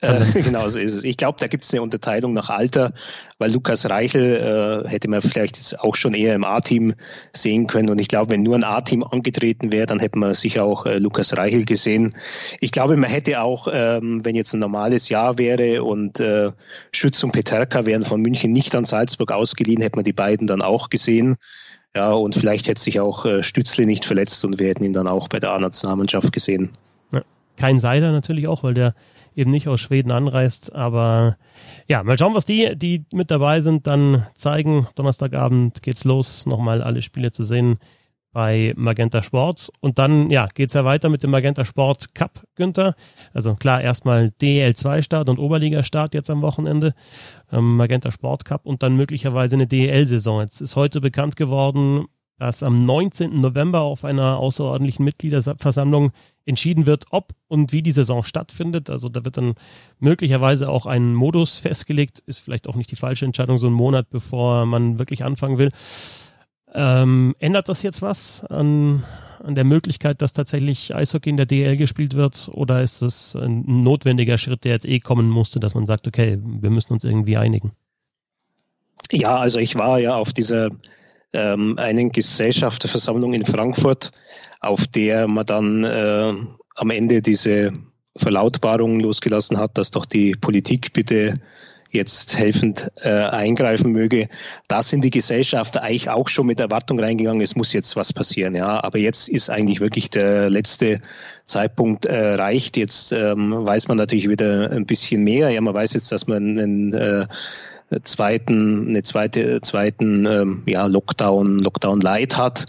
Äh, 0.01 0.43
genau 0.43 0.69
so 0.69 0.79
ist 0.79 0.95
es. 0.95 1.05
Ich 1.05 1.17
glaube, 1.17 1.39
da 1.41 1.47
gibt 1.47 1.65
es 1.65 1.73
eine 1.73 1.83
Unterteilung 1.83 2.33
nach 2.33 2.51
Alter, 2.51 2.93
weil 3.39 3.53
Lukas 3.53 3.89
Reichel 3.89 4.85
äh, 4.85 4.89
hätte 4.89 5.09
man 5.09 5.21
vielleicht 5.21 5.57
jetzt 5.57 5.79
auch 5.79 5.95
schon 5.95 6.15
eher 6.15 6.35
im 6.35 6.45
A-Team 6.45 6.95
sehen 7.33 7.67
können. 7.69 7.89
Und 7.89 8.01
ich 8.01 8.09
glaube, 8.09 8.33
wenn 8.33 8.43
nur 8.43 8.57
ein 8.57 8.65
A-Team 8.65 9.05
angetreten 9.05 9.73
wäre, 9.73 9.87
dann 9.87 10.01
hätte 10.01 10.19
man 10.19 10.35
sicher 10.35 10.65
auch 10.65 10.87
äh, 10.87 10.99
Lukas 10.99 11.37
Reichel 11.37 11.65
gesehen. 11.65 12.11
Ich 12.61 12.73
glaube, 12.73 12.97
man 12.97 13.11
hätte 13.11 13.41
auch, 13.41 13.69
ähm, 13.73 14.25
wenn 14.25 14.35
jetzt 14.35 14.53
ein 14.55 14.61
normales 14.61 15.09
Jahr 15.09 15.39
wäre 15.39 15.85
und 15.85 16.19
äh, 16.19 16.51
Schütz 16.93 17.23
und 17.23 17.33
Peterka 17.33 17.87
wären 17.87 18.05
von 18.05 18.21
München 18.21 18.53
nicht 18.53 18.75
an 18.75 18.85
Salzburg 18.85 19.31
ausgeliehen, 19.31 19.83
hätte 19.83 19.97
man 19.97 20.05
die 20.05 20.13
beiden 20.13 20.47
dann 20.47 20.63
auch 20.63 20.91
gesehen. 20.91 21.37
Ja, 21.95 22.13
und 22.13 22.35
vielleicht 22.35 22.69
hätte 22.69 22.81
sich 22.81 23.01
auch 23.01 23.27
äh, 23.27 23.43
Stützle 23.43 23.85
nicht 23.85 24.05
verletzt 24.05 24.45
und 24.45 24.59
wir 24.59 24.69
hätten 24.69 24.83
ihn 24.83 24.95
dann 24.95 25.07
auch 25.07 25.29
bei 25.29 25.39
der 25.39 25.53
A-Nationalmannschaft 25.53 26.33
gesehen. 26.33 26.71
Ja. 27.13 27.21
Kein 27.59 27.79
Seiler 27.79 28.13
natürlich 28.13 28.49
auch, 28.49 28.63
weil 28.63 28.75
der 28.75 28.95
eben 29.35 29.51
nicht 29.51 29.69
aus 29.69 29.81
Schweden 29.81 30.13
anreist. 30.13 30.75
Aber 30.75 31.37
ja, 31.89 32.03
mal 32.03 32.19
schauen, 32.19 32.35
was 32.35 32.45
die, 32.45 32.77
die 32.77 33.05
mit 33.13 33.31
dabei 33.31 33.61
sind, 33.61 33.87
dann 33.87 34.27
zeigen. 34.35 34.89
Donnerstagabend 34.95 35.83
geht's 35.83 36.05
los, 36.05 36.47
nochmal 36.47 36.83
alle 36.83 37.03
Spiele 37.03 37.33
zu 37.33 37.43
sehen 37.43 37.79
bei 38.33 38.73
Magenta 38.77 39.23
Sport. 39.23 39.71
Und 39.81 39.99
dann, 39.99 40.31
ja, 40.31 40.49
geht's 40.55 40.75
ja 40.75 40.85
weiter 40.85 41.09
mit 41.09 41.23
dem 41.23 41.31
Magenta 41.31 41.65
Sport 41.65 42.15
Cup, 42.15 42.43
Günther. 42.55 42.95
Also 43.33 43.55
klar, 43.55 43.83
erstmal 43.83 44.33
DL2-Start 44.41 45.29
und 45.29 45.39
Oberliga-Start 45.39 46.15
jetzt 46.15 46.31
am 46.31 46.43
Wochenende. 46.43 46.95
Ähm, 47.53 47.77
Magenta 47.77 48.11
Sport 48.11 48.45
Cup 48.45 48.65
und 48.65 48.83
dann 48.83 48.97
möglicherweise 48.97 49.57
eine 49.57 49.67
DL-Saison. 49.67 50.41
Jetzt 50.41 50.61
ist 50.61 50.77
heute 50.77 51.01
bekannt 51.01 51.37
geworden, 51.37 52.07
dass 52.39 52.63
am 52.63 52.85
19. 52.85 53.39
November 53.39 53.83
auf 53.83 54.05
einer 54.05 54.39
außerordentlichen 54.39 55.05
Mitgliederversammlung 55.05 56.13
entschieden 56.47 56.87
wird, 56.87 57.07
ob 57.11 57.33
und 57.49 57.73
wie 57.73 57.83
die 57.83 57.93
Saison 57.93 58.25
stattfindet. 58.25 58.91
Also 58.91 59.09
da 59.09 59.25
wird 59.25 59.37
dann 59.37 59.55
möglicherweise 59.99 60.69
auch 60.69 60.87
ein 60.87 61.15
Modus 61.15 61.59
festgelegt. 61.59 62.23
Ist 62.27 62.41
vielleicht 62.41 62.69
auch 62.69 62.75
nicht 62.75 62.91
die 62.91 62.97
falsche 62.97 63.25
Entscheidung, 63.25 63.59
so 63.59 63.67
einen 63.67 63.77
Monat 63.77 64.11
bevor 64.11 64.67
man 64.67 64.99
wirklich 64.99 65.25
anfangen 65.25 65.59
will. 65.59 65.71
Ähm, 66.75 67.35
ändert 67.39 67.69
das 67.69 67.83
jetzt 67.83 68.03
was 68.03 68.45
an, 68.45 69.05
an 69.43 69.55
der 69.55 69.65
Möglichkeit, 69.65 70.23
dass 70.23 70.33
tatsächlich 70.33 70.95
Eishockey 70.95 71.31
in 71.31 71.37
der 71.37 71.47
DL 71.47 71.77
gespielt 71.77 72.15
wird? 72.15 72.49
Oder 72.53 72.83
ist 72.83 73.03
es 73.03 73.37
ein 73.37 73.83
notwendiger 73.83 74.39
Schritt, 74.39 74.65
der 74.65 74.73
jetzt 74.73 74.89
eh 74.89 75.01
kommen 75.01 75.29
musste, 75.29 75.61
dass 75.61 75.75
man 75.75 75.87
sagt, 75.87 76.09
okay, 76.09 76.39
wir 76.43 76.71
müssen 76.71 76.93
uns 76.93 77.05
irgendwie 77.05 77.37
einigen? 77.37 77.73
Ja, 79.11 79.37
also 79.37 79.59
ich 79.59 79.75
war 79.75 79.99
ja 79.99 80.17
auf 80.17 80.33
dieser 80.33 80.71
ähm, 81.33 81.79
einen 81.79 82.13
Gesellschafterversammlung 82.13 83.35
in 83.35 83.45
Frankfurt, 83.45 84.13
auf 84.61 84.87
der 84.87 85.29
man 85.29 85.47
dann 85.47 85.85
äh, 85.85 86.33
am 86.77 86.91
Ende 86.91 87.23
diese 87.23 87.73
Verlautbarung 88.17 89.01
losgelassen 89.01 89.59
hat, 89.59 89.79
dass 89.79 89.91
doch 89.91 90.05
die 90.05 90.33
Politik 90.33 90.93
bitte 90.93 91.35
jetzt 91.93 92.37
helfend 92.37 92.91
äh, 93.03 93.11
eingreifen 93.11 93.93
möge. 93.93 94.29
Da 94.67 94.83
sind 94.83 95.05
die 95.05 95.11
Gesellschafter 95.11 95.83
eigentlich 95.83 96.09
auch 96.09 96.29
schon 96.29 96.47
mit 96.47 96.59
Erwartung 96.59 96.99
reingegangen, 96.99 97.43
es 97.43 97.55
muss 97.55 97.73
jetzt 97.75 97.97
was 97.97 98.13
passieren. 98.13 98.55
Ja, 98.55 98.83
aber 98.83 98.99
jetzt 98.99 99.29
ist 99.29 99.51
eigentlich 99.51 99.81
wirklich 99.81 100.09
der 100.09 100.49
letzte 100.49 101.01
Zeitpunkt 101.45 102.07
erreicht. 102.07 102.79
Jetzt 102.79 103.13
ähm, 103.13 103.67
weiß 103.67 103.89
man 103.89 103.99
natürlich 103.99 104.29
wieder 104.29 104.71
ein 104.71 104.87
bisschen 104.87 105.23
mehr. 105.23 105.51
Ja, 105.51 105.61
man 105.61 105.75
weiß 105.75 105.93
jetzt, 105.93 106.11
dass 106.11 106.27
man 106.27 106.59
einen 106.59 106.95
äh, 106.95 107.27
zweiten, 108.03 108.89
eine 108.89 109.03
zweite, 109.03 109.61
zweiten 109.61 110.27
ähm, 110.27 110.63
ja, 110.67 110.87
Lockdown, 110.87 111.59
Lockdown 111.59 112.01
Light 112.01 112.37
hat 112.37 112.67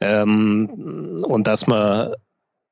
ähm, 0.00 1.18
und 1.26 1.46
dass 1.46 1.66
man 1.66 2.14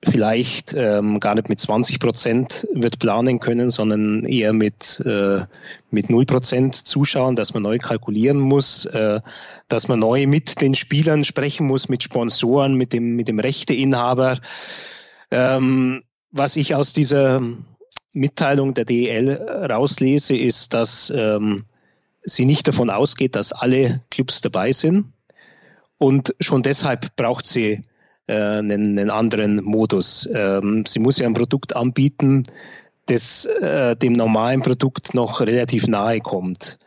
vielleicht 0.05 0.75
ähm, 0.75 1.21
gar 1.21 1.35
nicht 1.35 1.49
mit 1.49 1.61
20 1.61 1.99
Prozent 1.99 2.67
wird 2.73 2.99
planen 2.99 3.41
können, 3.41 3.71
sondern 3.71 4.25
eher 4.25 4.53
mit, 4.53 5.01
äh, 5.05 5.47
mit 5.91 6.11
0 6.11 6.27
Prozent 6.27 6.75
zuschauen, 6.75 7.37
dass 7.37 7.55
man 7.55 7.63
neu 7.63 7.79
kalkulieren 7.79 8.39
muss, 8.39 8.85
äh, 8.87 9.21
dass 9.69 9.89
man 9.89 10.01
neu 10.01 10.27
mit 10.27 10.61
den 10.61 10.75
Spielern 10.75 11.25
sprechen 11.25 11.67
muss, 11.67 11.89
mit 11.89 12.03
Sponsoren, 12.03 12.75
mit 12.75 12.93
dem, 12.93 13.17
mit 13.17 13.29
dem 13.29 13.39
Rechteinhaber. 13.39 14.39
Ähm, 15.31 16.03
was 16.31 16.57
ich 16.57 16.75
aus 16.75 16.93
dieser 16.93 17.41
Mitteilung 18.13 18.75
der 18.75 18.85
DEL 18.85 19.33
rauslese, 19.71 20.37
ist, 20.37 20.75
dass 20.75 21.13
ähm, 21.15 21.65
sie 22.25 22.45
nicht 22.45 22.69
davon 22.69 22.91
ausgeht, 22.91 23.37
dass 23.37 23.53
alle 23.53 24.03
Clubs 24.11 24.41
dabei 24.41 24.73
sind. 24.73 25.13
Und 25.99 26.35
schon 26.41 26.63
deshalb 26.63 27.15
braucht 27.17 27.47
sie 27.47 27.83
äh, 28.27 28.35
einen, 28.35 28.99
einen, 28.99 29.11
anderen 29.11 29.63
Modus. 29.63 30.29
Ähm, 30.33 30.85
sie 30.87 30.99
muss 30.99 31.19
ja 31.19 31.27
ein 31.27 31.35
Produkt 31.35 31.77
anbieten, 31.77 32.43
das 33.07 33.45
äh, 33.45 33.97
dem 33.97 34.15
normalen 34.15 34.63
Produkt 34.63 35.15
noch 35.15 35.41
relativ 35.41 35.87
nahe 35.87 36.21
kommt. 36.21 36.79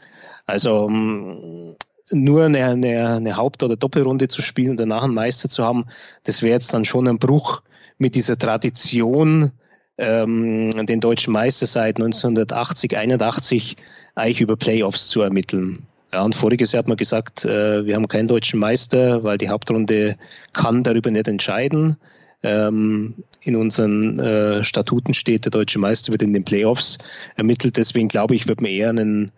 Also 0.45 0.87
ähm, 0.89 1.75
nur 2.11 2.45
eine, 2.45 2.65
eine, 2.65 3.15
eine 3.15 3.37
Haupt- 3.37 3.63
oder 3.63 3.75
Doppelrunde 3.75 4.27
zu 4.27 4.41
spielen 4.41 4.71
und 4.71 4.79
danach 4.79 5.03
einen 5.03 5.13
Meister 5.13 5.49
zu 5.49 5.63
haben, 5.63 5.85
das 6.23 6.41
wäre 6.41 6.53
jetzt 6.53 6.73
dann 6.73 6.85
schon 6.85 7.07
ein 7.07 7.19
Bruch 7.19 7.61
mit 7.97 8.15
dieser 8.15 8.37
Tradition, 8.37 9.51
ähm, 9.97 10.71
den 10.85 10.99
deutschen 10.99 11.33
Meister 11.33 11.65
seit 11.65 11.97
1980, 11.97 12.97
81 12.97 13.75
eigentlich 14.15 14.41
über 14.41 14.55
Playoffs 14.55 15.09
zu 15.09 15.21
ermitteln. 15.21 15.85
Ja, 16.13 16.23
und 16.23 16.35
voriges 16.35 16.71
Jahr 16.71 16.79
hat 16.79 16.87
man 16.87 16.97
gesagt, 16.97 17.45
äh, 17.45 17.85
wir 17.85 17.95
haben 17.95 18.07
keinen 18.07 18.27
deutschen 18.27 18.59
Meister, 18.59 19.23
weil 19.23 19.37
die 19.37 19.49
Hauptrunde 19.49 20.17
kann 20.53 20.83
darüber 20.83 21.11
nicht 21.11 21.27
entscheiden. 21.27 21.97
Ähm, 22.43 23.15
in 23.41 23.55
unseren 23.55 24.19
äh, 24.19 24.63
Statuten 24.63 25.13
steht, 25.13 25.45
der 25.45 25.51
deutsche 25.51 25.79
Meister 25.79 26.11
wird 26.11 26.21
in 26.21 26.33
den 26.33 26.45
Playoffs 26.45 26.97
ermittelt. 27.35 27.77
Deswegen 27.77 28.07
glaube 28.07 28.35
ich, 28.35 28.47
wird 28.47 28.61
man 28.61 28.71
eher 28.71 28.89
einen, 28.89 29.31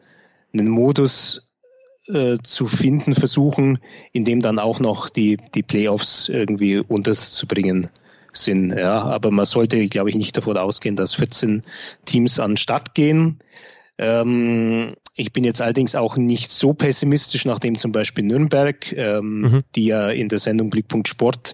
einen 0.53 0.67
Modus 0.67 1.47
äh, 2.07 2.37
zu 2.43 2.67
finden 2.67 3.13
versuchen, 3.13 3.79
in 4.11 4.25
dem 4.25 4.41
dann 4.41 4.59
auch 4.59 4.79
noch 4.79 5.09
die, 5.09 5.37
die 5.55 5.63
Playoffs 5.63 6.29
irgendwie 6.29 6.77
unterzubringen 6.77 7.89
sind. 8.33 8.71
Ja, 8.71 9.01
aber 9.01 9.31
man 9.31 9.45
sollte, 9.45 9.87
glaube 9.87 10.09
ich, 10.09 10.15
nicht 10.15 10.35
davon 10.37 10.57
ausgehen, 10.57 10.95
dass 10.95 11.15
14 11.15 11.61
Teams 12.05 12.39
an 12.39 12.57
Start 12.57 12.95
gehen. 12.95 13.39
Ähm, 13.97 14.89
ich 15.15 15.33
bin 15.33 15.43
jetzt 15.43 15.61
allerdings 15.61 15.95
auch 15.95 16.15
nicht 16.15 16.51
so 16.51 16.73
pessimistisch, 16.73 17.43
nachdem 17.43 17.75
zum 17.77 17.91
Beispiel 17.91 18.23
Nürnberg, 18.23 18.93
ähm, 18.93 19.41
mhm. 19.41 19.63
die 19.75 19.87
ja 19.87 20.09
in 20.09 20.29
der 20.29 20.39
Sendung 20.39 20.69
Blickpunkt 20.69 21.09
Sport 21.09 21.53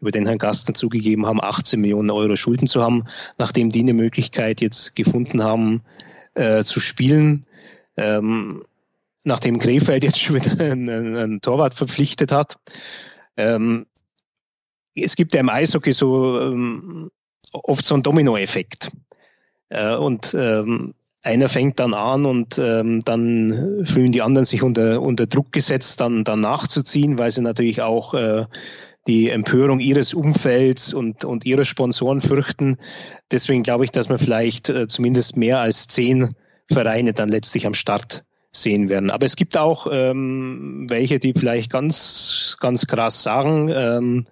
über 0.00 0.10
den 0.10 0.26
Herrn 0.26 0.38
Gastner 0.38 0.74
zugegeben 0.74 1.24
haben, 1.24 1.40
18 1.40 1.80
Millionen 1.80 2.10
Euro 2.10 2.34
Schulden 2.34 2.66
zu 2.66 2.82
haben, 2.82 3.04
nachdem 3.38 3.70
die 3.70 3.80
eine 3.80 3.92
Möglichkeit 3.92 4.60
jetzt 4.60 4.96
gefunden 4.96 5.44
haben, 5.44 5.82
äh, 6.34 6.64
zu 6.64 6.80
spielen. 6.80 7.46
Ähm, 7.96 8.64
nachdem 9.22 9.60
Krefeld 9.60 10.02
jetzt 10.02 10.20
schon 10.20 10.36
wieder 10.36 10.58
einen, 10.72 11.16
einen 11.16 11.40
Torwart 11.40 11.74
verpflichtet 11.74 12.32
hat. 12.32 12.56
Ähm, 13.36 13.86
es 14.94 15.16
gibt 15.16 15.34
ja 15.34 15.40
im 15.40 15.48
Eishockey 15.48 15.92
so 15.92 16.40
ähm, 16.40 17.10
oft 17.52 17.84
so 17.84 17.94
einen 17.94 18.02
Dominoeffekt. 18.02 18.90
Äh, 19.68 19.96
und 19.96 20.34
ähm, 20.38 20.94
einer 21.22 21.48
fängt 21.48 21.80
dann 21.80 21.94
an 21.94 22.26
und 22.26 22.58
ähm, 22.58 23.00
dann 23.00 23.84
fühlen 23.86 24.12
die 24.12 24.22
anderen 24.22 24.44
sich 24.44 24.62
unter, 24.62 25.00
unter 25.00 25.26
Druck 25.26 25.52
gesetzt, 25.52 26.00
dann, 26.00 26.22
dann 26.22 26.40
nachzuziehen, 26.40 27.18
weil 27.18 27.30
sie 27.30 27.40
natürlich 27.40 27.80
auch 27.80 28.12
äh, 28.12 28.44
die 29.06 29.30
Empörung 29.30 29.80
ihres 29.80 30.14
Umfelds 30.14 30.92
und, 30.92 31.24
und 31.24 31.44
ihrer 31.46 31.64
Sponsoren 31.64 32.20
fürchten. 32.20 32.76
Deswegen 33.30 33.62
glaube 33.62 33.84
ich, 33.84 33.90
dass 33.90 34.08
man 34.08 34.18
vielleicht 34.18 34.68
äh, 34.68 34.86
zumindest 34.86 35.36
mehr 35.36 35.60
als 35.60 35.88
zehn 35.88 36.28
Vereine 36.70 37.12
dann 37.12 37.28
letztlich 37.28 37.66
am 37.66 37.74
Start 37.74 38.24
sehen 38.52 38.88
werden. 38.88 39.10
Aber 39.10 39.26
es 39.26 39.36
gibt 39.36 39.56
auch 39.56 39.86
ähm, 39.90 40.86
welche, 40.88 41.18
die 41.18 41.32
vielleicht 41.32 41.70
ganz, 41.72 42.56
ganz 42.60 42.86
krass 42.86 43.22
sagen, 43.22 43.68
ähm, 43.74 44.24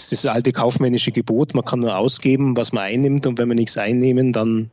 ist 0.00 0.12
das 0.12 0.26
alte 0.26 0.52
kaufmännische 0.52 1.12
Gebot, 1.12 1.54
man 1.54 1.64
kann 1.64 1.80
nur 1.80 1.96
ausgeben, 1.96 2.56
was 2.56 2.72
man 2.72 2.84
einnimmt 2.84 3.26
und 3.26 3.38
wenn 3.38 3.48
wir 3.48 3.54
nichts 3.54 3.76
einnehmen, 3.78 4.32
dann 4.32 4.70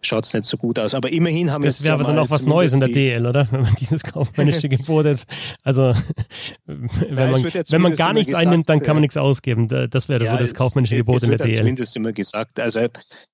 schaut 0.00 0.24
es 0.24 0.34
nicht 0.34 0.46
so 0.46 0.56
gut 0.56 0.78
aus. 0.78 0.94
Aber 0.94 1.12
immerhin 1.12 1.50
haben 1.50 1.62
wir 1.62 1.68
Das 1.68 1.82
wäre 1.82 1.94
aber 1.94 2.04
dann 2.04 2.18
auch 2.18 2.30
was 2.30 2.46
Neues 2.46 2.72
in 2.72 2.80
der 2.80 2.88
DL, 2.88 3.26
oder? 3.26 3.48
Wenn 3.50 3.62
man 3.62 3.74
dieses 3.74 4.02
kaufmännische 4.04 4.68
Gebot 4.68 5.06
jetzt, 5.06 5.28
also 5.64 5.92
wenn 6.66 7.30
man, 7.30 7.42
ja 7.42 7.62
wenn 7.68 7.82
man 7.82 7.94
gar 7.96 8.12
nichts 8.12 8.28
gesagt, 8.28 8.46
einnimmt, 8.46 8.68
dann 8.68 8.80
kann 8.80 8.96
man 8.96 9.00
nichts 9.00 9.16
ausgeben. 9.16 9.66
Das 9.68 10.08
wäre 10.08 10.24
ja, 10.24 10.32
so 10.32 10.36
das 10.36 10.54
kaufmännische 10.54 10.94
es, 10.94 11.00
Gebot 11.00 11.16
es 11.16 11.22
in 11.24 11.30
der 11.30 11.38
DL. 11.38 11.56
zumindest 11.56 11.96
immer 11.96 12.12
gesagt. 12.12 12.60
Also 12.60 12.86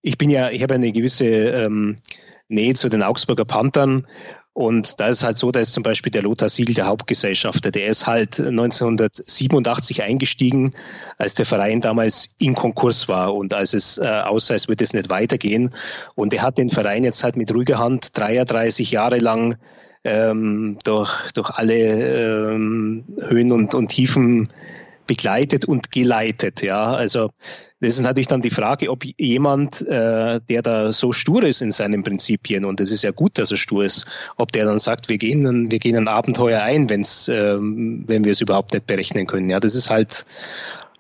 ich 0.02 0.18
bin 0.18 0.30
ja, 0.30 0.50
ich 0.50 0.62
habe 0.62 0.74
eine 0.74 0.92
gewisse 0.92 1.26
ähm, 1.26 1.96
Nähe 2.48 2.74
zu 2.74 2.88
den 2.88 3.02
Augsburger 3.02 3.44
Panthern 3.44 4.06
und 4.54 5.00
da 5.00 5.08
ist 5.08 5.24
halt 5.24 5.36
so, 5.36 5.50
da 5.50 5.58
ist 5.58 5.72
zum 5.72 5.82
Beispiel 5.82 6.12
der 6.12 6.22
Lothar 6.22 6.48
Siegel, 6.48 6.76
der 6.76 6.86
Hauptgesellschafter, 6.86 7.72
der 7.72 7.88
ist 7.88 8.06
halt 8.06 8.38
1987 8.38 10.04
eingestiegen, 10.04 10.70
als 11.18 11.34
der 11.34 11.44
Verein 11.44 11.80
damals 11.80 12.28
in 12.40 12.54
Konkurs 12.54 13.08
war 13.08 13.34
und 13.34 13.52
als 13.52 13.74
es 13.74 13.98
äh, 13.98 14.06
aussah, 14.06 14.54
es 14.54 14.68
wird 14.68 14.80
es 14.80 14.92
nicht 14.92 15.10
weitergehen. 15.10 15.70
Und 16.14 16.32
er 16.32 16.42
hat 16.42 16.56
den 16.56 16.70
Verein 16.70 17.02
jetzt 17.02 17.24
halt 17.24 17.34
mit 17.34 17.52
ruhiger 17.52 17.78
Hand 17.78 18.16
33 18.16 18.92
Jahre 18.92 19.18
lang 19.18 19.56
ähm, 20.04 20.78
durch, 20.84 21.10
durch 21.32 21.50
alle 21.50 22.52
ähm, 22.52 23.04
Höhen 23.28 23.50
und, 23.50 23.74
und 23.74 23.88
Tiefen 23.88 24.48
begleitet 25.08 25.64
und 25.64 25.90
geleitet. 25.90 26.62
Ja, 26.62 26.94
also 26.94 27.30
das 27.84 27.96
ist 27.96 28.00
natürlich 28.00 28.28
dann 28.28 28.40
die 28.40 28.50
Frage, 28.50 28.90
ob 28.90 29.04
jemand, 29.18 29.86
äh, 29.86 30.40
der 30.48 30.62
da 30.62 30.90
so 30.90 31.12
stur 31.12 31.44
ist 31.44 31.60
in 31.60 31.70
seinen 31.70 32.02
Prinzipien, 32.02 32.64
und 32.64 32.80
es 32.80 32.90
ist 32.90 33.02
ja 33.02 33.10
gut, 33.10 33.38
dass 33.38 33.50
er 33.50 33.58
stur 33.58 33.84
ist, 33.84 34.06
ob 34.36 34.52
der 34.52 34.64
dann 34.64 34.78
sagt, 34.78 35.10
wir 35.10 35.18
gehen, 35.18 35.70
wir 35.70 35.78
gehen 35.78 35.96
ein 35.96 36.08
Abenteuer 36.08 36.62
ein, 36.62 36.88
wenn's, 36.88 37.28
ähm, 37.28 38.04
wenn 38.06 38.24
wir 38.24 38.32
es 38.32 38.40
überhaupt 38.40 38.72
nicht 38.72 38.86
berechnen 38.86 39.26
können. 39.26 39.50
Ja, 39.50 39.60
das 39.60 39.74
ist 39.74 39.90
halt 39.90 40.24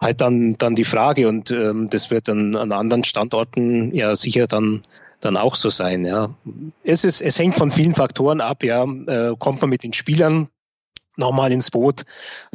halt 0.00 0.20
dann, 0.20 0.58
dann 0.58 0.74
die 0.74 0.84
Frage 0.84 1.26
und 1.26 1.50
ähm, 1.50 1.88
das 1.88 2.10
wird 2.10 2.28
dann 2.28 2.54
an 2.54 2.72
anderen 2.72 3.04
Standorten 3.04 3.94
ja 3.94 4.14
sicher 4.14 4.46
dann 4.46 4.82
dann 5.20 5.38
auch 5.38 5.54
so 5.54 5.70
sein. 5.70 6.04
Ja, 6.04 6.34
es 6.82 7.04
ist, 7.04 7.22
es 7.22 7.38
hängt 7.38 7.54
von 7.54 7.70
vielen 7.70 7.94
Faktoren 7.94 8.42
ab. 8.42 8.62
Ja, 8.62 8.84
äh, 8.84 9.34
kommt 9.38 9.62
man 9.62 9.70
mit 9.70 9.82
den 9.82 9.94
Spielern 9.94 10.48
nochmal 11.16 11.50
ins 11.50 11.70
Boot, 11.70 12.04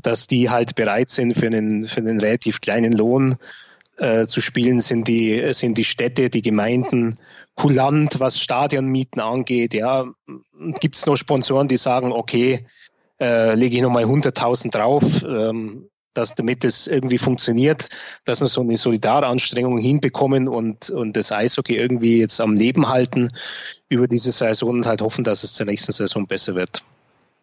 dass 0.04 0.28
die 0.28 0.52
halt 0.52 0.76
bereit 0.76 1.10
sind 1.10 1.34
für 1.34 1.48
einen 1.48 1.88
für 1.88 2.02
einen 2.02 2.20
relativ 2.20 2.62
kleinen 2.62 2.92
Lohn 2.92 3.38
äh, 4.00 4.28
zu 4.28 4.42
spielen, 4.42 4.82
sind 4.82 5.08
die, 5.08 5.54
sind 5.54 5.78
die 5.78 5.84
Städte, 5.84 6.30
die 6.30 6.42
Gemeinden 6.42 7.16
kulant, 7.56 8.20
was 8.20 8.40
Stadionmieten 8.40 9.22
angeht. 9.22 9.74
Ja, 9.74 10.06
gibt 10.80 10.96
es 10.96 11.06
noch 11.06 11.18
Sponsoren, 11.18 11.68
die 11.68 11.78
sagen, 11.78 12.12
okay, 12.12 12.66
äh, 13.20 13.56
lege 13.56 13.76
ich 13.76 13.82
nochmal 13.82 14.06
100.000 14.06 14.72
drauf, 14.72 15.24
ähm, 15.24 15.90
dass 16.14 16.36
damit 16.36 16.64
es 16.64 16.88
irgendwie 16.88 17.18
funktioniert, 17.18 17.90
dass 18.26 18.42
wir 18.42 18.48
so 18.48 18.62
eine 18.62 18.78
Solidaranstrengung 18.78 19.78
hinbekommen 19.78 20.48
und, 20.48 20.90
und 20.90 21.16
das 21.16 21.32
Eishockey 21.32 21.76
irgendwie 21.76 22.20
jetzt 22.20 22.42
am 22.42 22.56
Leben 22.56 22.90
halten 22.90 23.30
über 23.90 24.08
diese 24.08 24.32
Saison 24.32 24.70
und 24.70 24.86
halt 24.86 25.02
hoffen, 25.02 25.24
dass 25.24 25.44
es 25.44 25.54
zur 25.54 25.66
nächsten 25.66 25.92
Saison 25.92 26.26
besser 26.26 26.56
wird. 26.56 26.84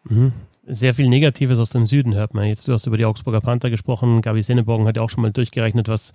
Mhm 0.03 0.33
sehr 0.67 0.93
viel 0.93 1.07
Negatives 1.07 1.59
aus 1.59 1.69
dem 1.69 1.85
Süden 1.85 2.13
hört 2.13 2.33
man. 2.33 2.45
Jetzt, 2.45 2.67
du 2.67 2.73
hast 2.73 2.85
über 2.85 2.97
die 2.97 3.05
Augsburger 3.05 3.39
Panther 3.39 3.69
gesprochen. 3.69 4.21
Gabi 4.21 4.41
Senneborgen 4.43 4.85
hat 4.85 4.97
ja 4.97 5.01
auch 5.01 5.09
schon 5.09 5.21
mal 5.21 5.31
durchgerechnet, 5.31 5.87
was, 5.87 6.11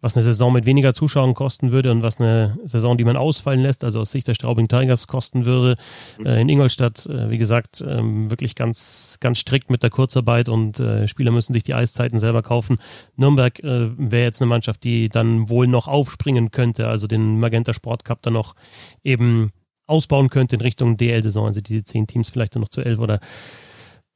was 0.00 0.16
eine 0.16 0.24
Saison 0.24 0.52
mit 0.52 0.66
weniger 0.66 0.92
Zuschauern 0.92 1.34
kosten 1.34 1.70
würde 1.70 1.92
und 1.92 2.02
was 2.02 2.18
eine 2.18 2.58
Saison, 2.64 2.98
die 2.98 3.04
man 3.04 3.16
ausfallen 3.16 3.60
lässt, 3.60 3.84
also 3.84 4.00
aus 4.00 4.10
Sicht 4.10 4.26
der 4.26 4.34
Straubing 4.34 4.66
Tigers 4.66 5.06
kosten 5.06 5.44
würde. 5.44 5.76
Mhm. 6.18 6.26
Äh, 6.26 6.40
in 6.40 6.48
Ingolstadt, 6.48 7.06
äh, 7.06 7.30
wie 7.30 7.38
gesagt, 7.38 7.82
ähm, 7.86 8.28
wirklich 8.28 8.56
ganz, 8.56 9.18
ganz 9.20 9.38
strikt 9.38 9.70
mit 9.70 9.84
der 9.84 9.90
Kurzarbeit 9.90 10.48
und 10.48 10.80
äh, 10.80 11.06
Spieler 11.06 11.30
müssen 11.30 11.52
sich 11.52 11.62
die 11.62 11.74
Eiszeiten 11.74 12.18
selber 12.18 12.42
kaufen. 12.42 12.76
Nürnberg 13.16 13.60
äh, 13.60 13.90
wäre 13.96 14.24
jetzt 14.24 14.42
eine 14.42 14.48
Mannschaft, 14.48 14.82
die 14.82 15.10
dann 15.10 15.48
wohl 15.48 15.68
noch 15.68 15.86
aufspringen 15.86 16.50
könnte, 16.50 16.88
also 16.88 17.06
den 17.06 17.38
Magenta 17.38 17.72
Sport 17.72 18.04
Cup 18.04 18.22
dann 18.22 18.32
noch 18.32 18.56
eben 19.04 19.52
ausbauen 19.86 20.30
könnte 20.30 20.56
in 20.56 20.62
Richtung 20.62 20.96
DL-Saison, 20.96 21.46
also 21.46 21.60
diese 21.60 21.84
zehn 21.84 22.06
Teams 22.06 22.30
vielleicht 22.30 22.54
noch 22.56 22.68
zu 22.68 22.82
elf 22.82 22.98
oder 22.98 23.20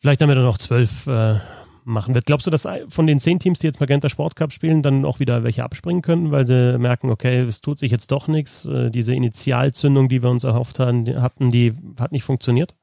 vielleicht 0.01 0.21
damit 0.21 0.37
er 0.37 0.45
noch 0.45 0.59
zwölf 0.59 1.07
äh, 1.07 1.41
machen 1.85 2.15
wird. 2.15 2.27
Glaubst 2.27 2.47
du, 2.47 2.51
dass 2.51 2.67
von 2.89 3.07
den 3.07 3.21
zehn 3.21 3.39
Teams, 3.39 3.61
die 3.61 3.67
jetzt 3.67 3.81
Magenta 3.81 4.09
Sport 4.09 4.37
Cup 4.37 4.53
spielen, 4.53 4.83
dann 4.83 5.05
auch 5.05 5.21
wieder 5.21 5.45
welche 5.45 5.63
abspringen 5.63 6.03
könnten, 6.03 6.33
weil 6.33 6.47
sie 6.47 6.79
merken, 6.79 7.11
okay, 7.11 7.41
es 7.43 7.61
tut 7.61 7.79
sich 7.79 7.93
jetzt 7.93 8.11
doch 8.11 8.29
nichts. 8.29 8.67
Äh, 8.67 8.91
diese 8.91 9.15
Initialzündung, 9.15 10.09
die 10.09 10.23
wir 10.23 10.31
uns 10.31 10.45
erhofft 10.45 10.79
hatten, 10.79 11.23
hatten 11.23 11.51
die 11.51 11.75
hat 11.99 12.13
nicht 12.13 12.25
funktioniert? 12.25 12.75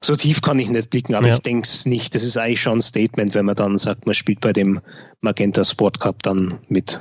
So 0.00 0.16
tief 0.16 0.40
kann 0.42 0.58
ich 0.58 0.68
nicht 0.68 0.90
blicken, 0.90 1.14
aber 1.14 1.28
ja. 1.28 1.34
ich 1.34 1.40
denke 1.40 1.66
es 1.66 1.86
nicht. 1.86 2.14
Das 2.14 2.22
ist 2.22 2.36
eigentlich 2.36 2.62
schon 2.62 2.78
ein 2.78 2.82
Statement, 2.82 3.34
wenn 3.34 3.46
man 3.46 3.56
dann 3.56 3.76
sagt, 3.78 4.06
man 4.06 4.14
spielt 4.14 4.40
bei 4.40 4.52
dem 4.52 4.80
Magenta 5.20 5.64
Sport 5.64 6.00
Cup 6.00 6.22
dann 6.22 6.60
mit. 6.68 6.98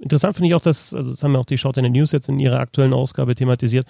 Interessant 0.00 0.36
finde 0.36 0.48
ich 0.48 0.54
auch, 0.54 0.62
dass, 0.62 0.94
also 0.94 1.10
das 1.10 1.22
haben 1.22 1.34
ja 1.34 1.40
auch 1.40 1.46
die 1.46 1.58
Short 1.58 1.76
in 1.76 1.84
the 1.84 1.90
News 1.90 2.12
jetzt 2.12 2.28
in 2.28 2.38
ihrer 2.38 2.58
aktuellen 2.58 2.92
Ausgabe 2.92 3.34
thematisiert, 3.34 3.86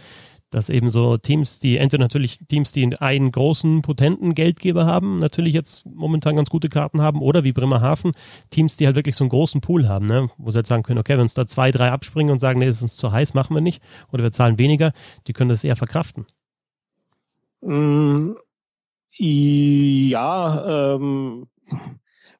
dass 0.50 0.68
eben 0.68 0.88
so 0.88 1.16
Teams, 1.16 1.58
die 1.58 1.76
entweder 1.76 2.04
natürlich 2.04 2.38
Teams, 2.48 2.72
die 2.72 2.96
einen 2.98 3.32
großen, 3.32 3.82
potenten 3.82 4.34
Geldgeber 4.34 4.86
haben, 4.86 5.18
natürlich 5.18 5.54
jetzt 5.54 5.84
momentan 5.86 6.36
ganz 6.36 6.50
gute 6.50 6.68
Karten 6.68 7.02
haben, 7.02 7.20
oder 7.20 7.42
wie 7.42 7.52
Bremerhaven, 7.52 8.12
Teams, 8.50 8.76
die 8.76 8.86
halt 8.86 8.96
wirklich 8.96 9.16
so 9.16 9.24
einen 9.24 9.30
großen 9.30 9.60
Pool 9.60 9.88
haben, 9.88 10.06
ne? 10.06 10.30
wo 10.38 10.50
sie 10.50 10.56
halt 10.56 10.66
sagen 10.66 10.82
können, 10.82 11.00
okay, 11.00 11.14
wenn 11.14 11.20
uns 11.20 11.34
da 11.34 11.46
zwei, 11.46 11.70
drei 11.72 11.90
abspringen 11.90 12.32
und 12.32 12.38
sagen, 12.38 12.60
nee, 12.60 12.66
das 12.66 12.76
ist 12.76 12.82
uns 12.82 12.96
zu 12.96 13.10
heiß, 13.10 13.34
machen 13.34 13.54
wir 13.54 13.60
nicht, 13.60 13.82
oder 14.12 14.22
wir 14.22 14.32
zahlen 14.32 14.58
weniger, 14.58 14.92
die 15.26 15.32
können 15.32 15.50
das 15.50 15.64
eher 15.64 15.76
verkraften. 15.76 16.26
Mm, 17.62 18.34
ja, 19.18 20.94
ähm, 20.94 21.48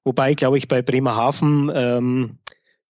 wobei, 0.05 0.35
glaube 0.35 0.59
ich, 0.59 0.69
bei 0.69 0.83
Bremerhaven 0.83 1.73
ähm, 1.75 2.39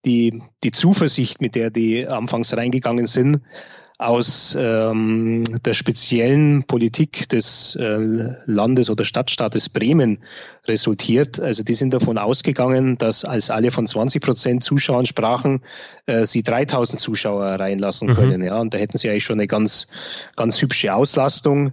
die, 0.07 0.43
die 0.65 0.71
Zuversicht, 0.71 1.43
mit 1.43 1.55
der 1.55 1.71
die 1.71 2.07
anfangs 2.07 2.57
reingegangen 2.57 3.07
sind, 3.07 3.43
aus 3.99 4.57
ähm, 4.59 5.45
der 5.65 5.73
speziellen 5.73 6.65
Politik 6.65 7.29
des 7.31 7.77
äh, 7.77 7.99
Landes 8.45 8.91
oder 8.91 9.07
Stadtstaates 9.07 9.71
Bremen 9.71 10.19
resultiert. 10.67 11.41
Also 11.41 11.63
die 11.63 11.73
sind 11.73 11.95
davon 11.95 12.19
ausgegangen, 12.19 12.99
dass 12.99 13.25
als 13.25 13.49
alle 13.49 13.71
von 13.71 13.87
20 13.87 14.23
Prozent 14.23 14.63
Zuschauern 14.63 15.07
sprachen, 15.07 15.63
äh, 16.05 16.27
sie 16.27 16.43
3000 16.43 17.01
Zuschauer 17.01 17.47
reinlassen 17.47 18.09
mhm. 18.09 18.15
können. 18.15 18.43
Ja, 18.43 18.61
und 18.61 18.75
da 18.75 18.79
hätten 18.79 18.99
sie 18.99 19.09
eigentlich 19.09 19.25
schon 19.25 19.39
eine 19.39 19.47
ganz, 19.47 19.87
ganz 20.37 20.61
hübsche 20.61 20.95
Auslastung. 20.95 21.73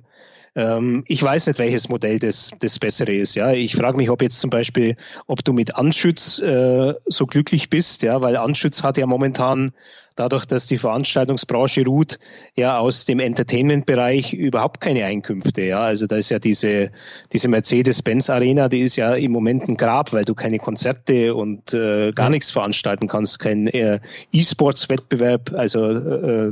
Ähm, 0.56 1.04
ich 1.08 1.22
weiß 1.22 1.48
nicht, 1.48 1.60
welches 1.60 1.90
Modell 1.90 2.20
das, 2.20 2.52
das 2.60 2.78
bessere 2.78 3.14
ist. 3.14 3.36
Ja, 3.36 3.52
ich 3.52 3.76
frage 3.76 3.98
mich, 3.98 4.10
ob 4.10 4.22
jetzt 4.22 4.40
zum 4.40 4.50
Beispiel, 4.50 4.96
ob 5.28 5.44
du 5.44 5.54
mit 5.54 5.76
Anschütz 5.76 6.40
äh, 6.40 6.94
so 7.06 7.26
glücklich 7.26 7.70
bist, 7.70 8.04
ja, 8.04 8.22
weil 8.22 8.38
Anschütz 8.38 8.84
hat 8.84 8.98
ja 8.98 9.08
momentan 9.08 9.72
dadurch, 10.16 10.46
dass 10.46 10.68
die 10.68 10.78
Veranstaltungsbranche 10.78 11.86
ruht, 11.86 12.20
ja 12.56 12.78
aus 12.78 13.06
dem 13.06 13.20
Entertainment-Bereich 13.20 14.34
überhaupt 14.34 14.80
keine 14.80 15.06
Einkünfte. 15.06 15.64
Ja, 15.64 15.82
also 15.82 16.06
da 16.06 16.18
ist 16.18 16.30
ja 16.30 16.38
diese, 16.38 16.92
diese 17.32 17.48
Mercedes-Benz-Arena, 17.48 18.70
die 18.70 18.82
ist 18.82 18.96
ja 18.96 19.16
im 19.16 19.32
Moment 19.32 19.68
ein 19.68 19.78
Grab, 19.78 20.14
weil 20.14 20.26
du 20.26 20.36
keine 20.36 20.60
Konzerte 20.60 21.34
und 21.34 21.74
äh, 21.74 22.12
gar 22.12 22.30
nichts 22.30 22.52
veranstalten 22.52 23.08
kannst, 23.08 23.40
kein 23.40 23.68
äh, 23.68 24.00
E-Sports-Wettbewerb. 24.32 25.52
Also 25.54 25.90
äh, 25.90 26.52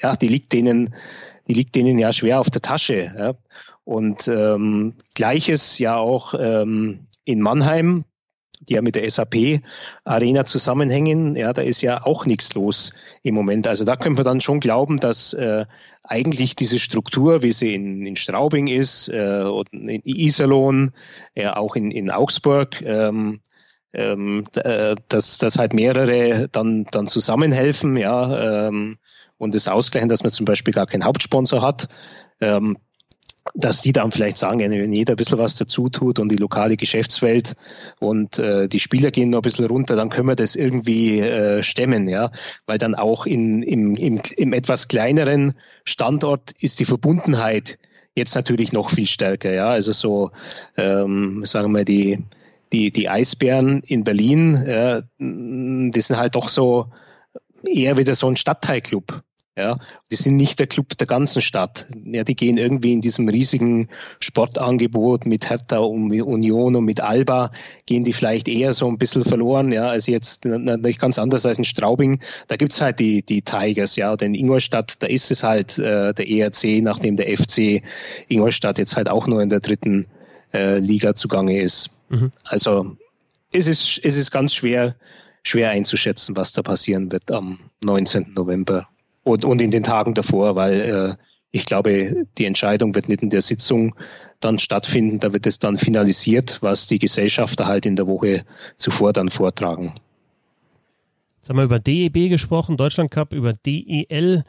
ja, 0.00 0.16
die 0.16 0.28
liegt 0.28 0.52
denen 0.52 0.94
die 1.48 1.54
liegt 1.54 1.74
denen 1.74 1.98
ja 1.98 2.12
schwer 2.12 2.40
auf 2.40 2.50
der 2.50 2.62
Tasche. 2.62 3.12
Ja. 3.16 3.34
Und 3.84 4.28
ähm, 4.28 4.94
gleiches 5.14 5.78
ja 5.78 5.96
auch 5.96 6.34
ähm, 6.38 7.06
in 7.24 7.40
Mannheim, 7.40 8.04
die 8.68 8.74
ja 8.74 8.82
mit 8.82 8.94
der 8.94 9.10
SAP 9.10 9.60
Arena 10.04 10.44
zusammenhängen, 10.44 11.34
ja, 11.36 11.52
da 11.52 11.62
ist 11.62 11.82
ja 11.82 12.04
auch 12.04 12.26
nichts 12.26 12.54
los 12.54 12.92
im 13.22 13.34
Moment. 13.34 13.66
Also 13.66 13.84
da 13.84 13.96
können 13.96 14.16
wir 14.16 14.24
dann 14.24 14.40
schon 14.40 14.60
glauben, 14.60 14.98
dass 14.98 15.32
äh, 15.32 15.66
eigentlich 16.04 16.56
diese 16.56 16.78
Struktur, 16.78 17.42
wie 17.42 17.52
sie 17.52 17.74
in, 17.74 18.06
in 18.06 18.16
Straubing 18.16 18.68
ist, 18.68 19.08
äh, 19.08 19.42
in 19.72 20.00
Iserlohn, 20.04 20.92
ja, 21.34 21.56
auch 21.56 21.74
in, 21.74 21.90
in 21.90 22.10
Augsburg, 22.10 22.80
ähm, 22.82 23.40
ähm, 23.92 24.44
äh, 24.54 24.96
dass, 25.08 25.38
dass 25.38 25.58
halt 25.58 25.74
mehrere 25.74 26.48
dann, 26.50 26.84
dann 26.90 27.06
zusammenhelfen, 27.06 27.96
ja, 27.96 28.68
ähm, 28.68 28.98
und 29.42 29.56
das 29.56 29.66
ausgleichen, 29.66 30.08
dass 30.08 30.22
man 30.22 30.32
zum 30.32 30.46
Beispiel 30.46 30.72
gar 30.72 30.86
keinen 30.86 31.04
Hauptsponsor 31.04 31.62
hat. 31.62 31.88
Ähm, 32.40 32.78
dass 33.54 33.80
die 33.80 33.92
dann 33.92 34.12
vielleicht 34.12 34.36
sagen, 34.36 34.60
wenn 34.60 34.92
jeder 34.92 35.14
ein 35.14 35.16
bisschen 35.16 35.36
was 35.38 35.56
dazu 35.56 35.88
tut 35.88 36.20
und 36.20 36.30
die 36.30 36.36
lokale 36.36 36.76
Geschäftswelt 36.76 37.54
und 37.98 38.38
äh, 38.38 38.68
die 38.68 38.78
Spieler 38.78 39.10
gehen 39.10 39.30
noch 39.30 39.40
ein 39.40 39.42
bisschen 39.42 39.66
runter, 39.66 39.96
dann 39.96 40.10
können 40.10 40.28
wir 40.28 40.36
das 40.36 40.54
irgendwie 40.54 41.18
äh, 41.18 41.60
stemmen, 41.64 42.08
ja. 42.08 42.30
Weil 42.66 42.78
dann 42.78 42.94
auch 42.94 43.26
in, 43.26 43.64
im, 43.64 43.96
im, 43.96 44.20
im 44.36 44.52
etwas 44.52 44.86
kleineren 44.86 45.54
Standort 45.84 46.52
ist 46.60 46.78
die 46.78 46.84
Verbundenheit 46.84 47.78
jetzt 48.14 48.36
natürlich 48.36 48.72
noch 48.72 48.90
viel 48.90 49.08
stärker, 49.08 49.52
ja. 49.52 49.70
Also 49.70 49.90
so, 49.90 50.30
ähm, 50.76 51.44
sagen 51.44 51.74
wir, 51.74 51.84
die, 51.84 52.24
die, 52.72 52.92
die 52.92 53.08
Eisbären 53.08 53.82
in 53.82 54.04
Berlin, 54.04 54.54
äh, 54.54 55.02
die 55.18 56.00
sind 56.00 56.16
halt 56.16 56.36
doch 56.36 56.48
so 56.48 56.86
eher 57.64 57.98
wieder 57.98 58.14
so 58.14 58.28
ein 58.28 58.36
Stadtteilclub. 58.36 59.22
Ja, 59.54 59.76
die 60.10 60.16
sind 60.16 60.36
nicht 60.36 60.58
der 60.60 60.66
Club 60.66 60.96
der 60.96 61.06
ganzen 61.06 61.42
Stadt. 61.42 61.86
Ja, 62.06 62.24
die 62.24 62.34
gehen 62.34 62.56
irgendwie 62.56 62.94
in 62.94 63.02
diesem 63.02 63.28
riesigen 63.28 63.90
Sportangebot 64.18 65.26
mit 65.26 65.50
Hertha 65.50 65.76
und 65.76 66.10
Union 66.10 66.74
und 66.74 66.86
mit 66.86 67.02
Alba 67.02 67.52
gehen 67.84 68.02
die 68.02 68.14
vielleicht 68.14 68.48
eher 68.48 68.72
so 68.72 68.88
ein 68.88 68.96
bisschen 68.96 69.26
verloren, 69.26 69.70
ja, 69.70 69.88
als 69.88 70.06
jetzt 70.06 70.46
natürlich 70.46 70.98
ganz 70.98 71.18
anders 71.18 71.44
als 71.44 71.58
in 71.58 71.66
Straubing. 71.66 72.22
Da 72.48 72.56
gibt's 72.56 72.80
halt 72.80 72.98
die, 72.98 73.22
die 73.22 73.42
Tigers, 73.42 73.96
ja, 73.96 74.14
oder 74.14 74.24
in 74.24 74.34
Ingolstadt, 74.34 74.94
da 75.02 75.06
ist 75.06 75.30
es 75.30 75.42
halt 75.42 75.78
äh, 75.78 76.14
der 76.14 76.30
ERC, 76.30 76.82
nachdem 76.82 77.16
der 77.16 77.36
FC 77.36 77.82
Ingolstadt 78.28 78.78
jetzt 78.78 78.96
halt 78.96 79.10
auch 79.10 79.26
nur 79.26 79.42
in 79.42 79.50
der 79.50 79.60
dritten 79.60 80.06
äh, 80.54 80.78
Liga 80.78 81.14
zugange 81.14 81.60
ist. 81.60 81.90
Mhm. 82.08 82.30
Also 82.44 82.96
es 83.52 83.66
ist, 83.66 84.00
es 84.02 84.16
ist 84.16 84.30
ganz 84.30 84.54
schwer, 84.54 84.96
schwer 85.42 85.68
einzuschätzen, 85.70 86.38
was 86.38 86.54
da 86.54 86.62
passieren 86.62 87.12
wird 87.12 87.30
am 87.30 87.58
19. 87.84 88.32
November 88.34 88.88
und, 89.24 89.44
und 89.44 89.60
in 89.60 89.70
den 89.70 89.82
Tagen 89.82 90.14
davor, 90.14 90.56
weil 90.56 90.80
äh, 90.80 91.22
ich 91.50 91.66
glaube, 91.66 92.26
die 92.38 92.46
Entscheidung 92.46 92.94
wird 92.94 93.08
nicht 93.08 93.22
in 93.22 93.30
der 93.30 93.42
Sitzung 93.42 93.94
dann 94.40 94.58
stattfinden, 94.58 95.20
da 95.20 95.32
wird 95.32 95.46
es 95.46 95.58
dann 95.58 95.76
finalisiert, 95.76 96.58
was 96.62 96.86
die 96.86 96.98
Gesellschafter 96.98 97.66
halt 97.66 97.86
in 97.86 97.96
der 97.96 98.06
Woche 98.06 98.44
zuvor 98.76 99.12
dann 99.12 99.28
vortragen. 99.28 99.94
Jetzt 101.42 101.48
haben 101.48 101.56
wir 101.56 101.64
über 101.64 101.80
DEB 101.80 102.30
gesprochen, 102.30 102.76
Deutschland 102.76 103.10
Cup, 103.10 103.32
über 103.32 103.52
DEL. 103.52 104.06
Wenn 104.06 104.44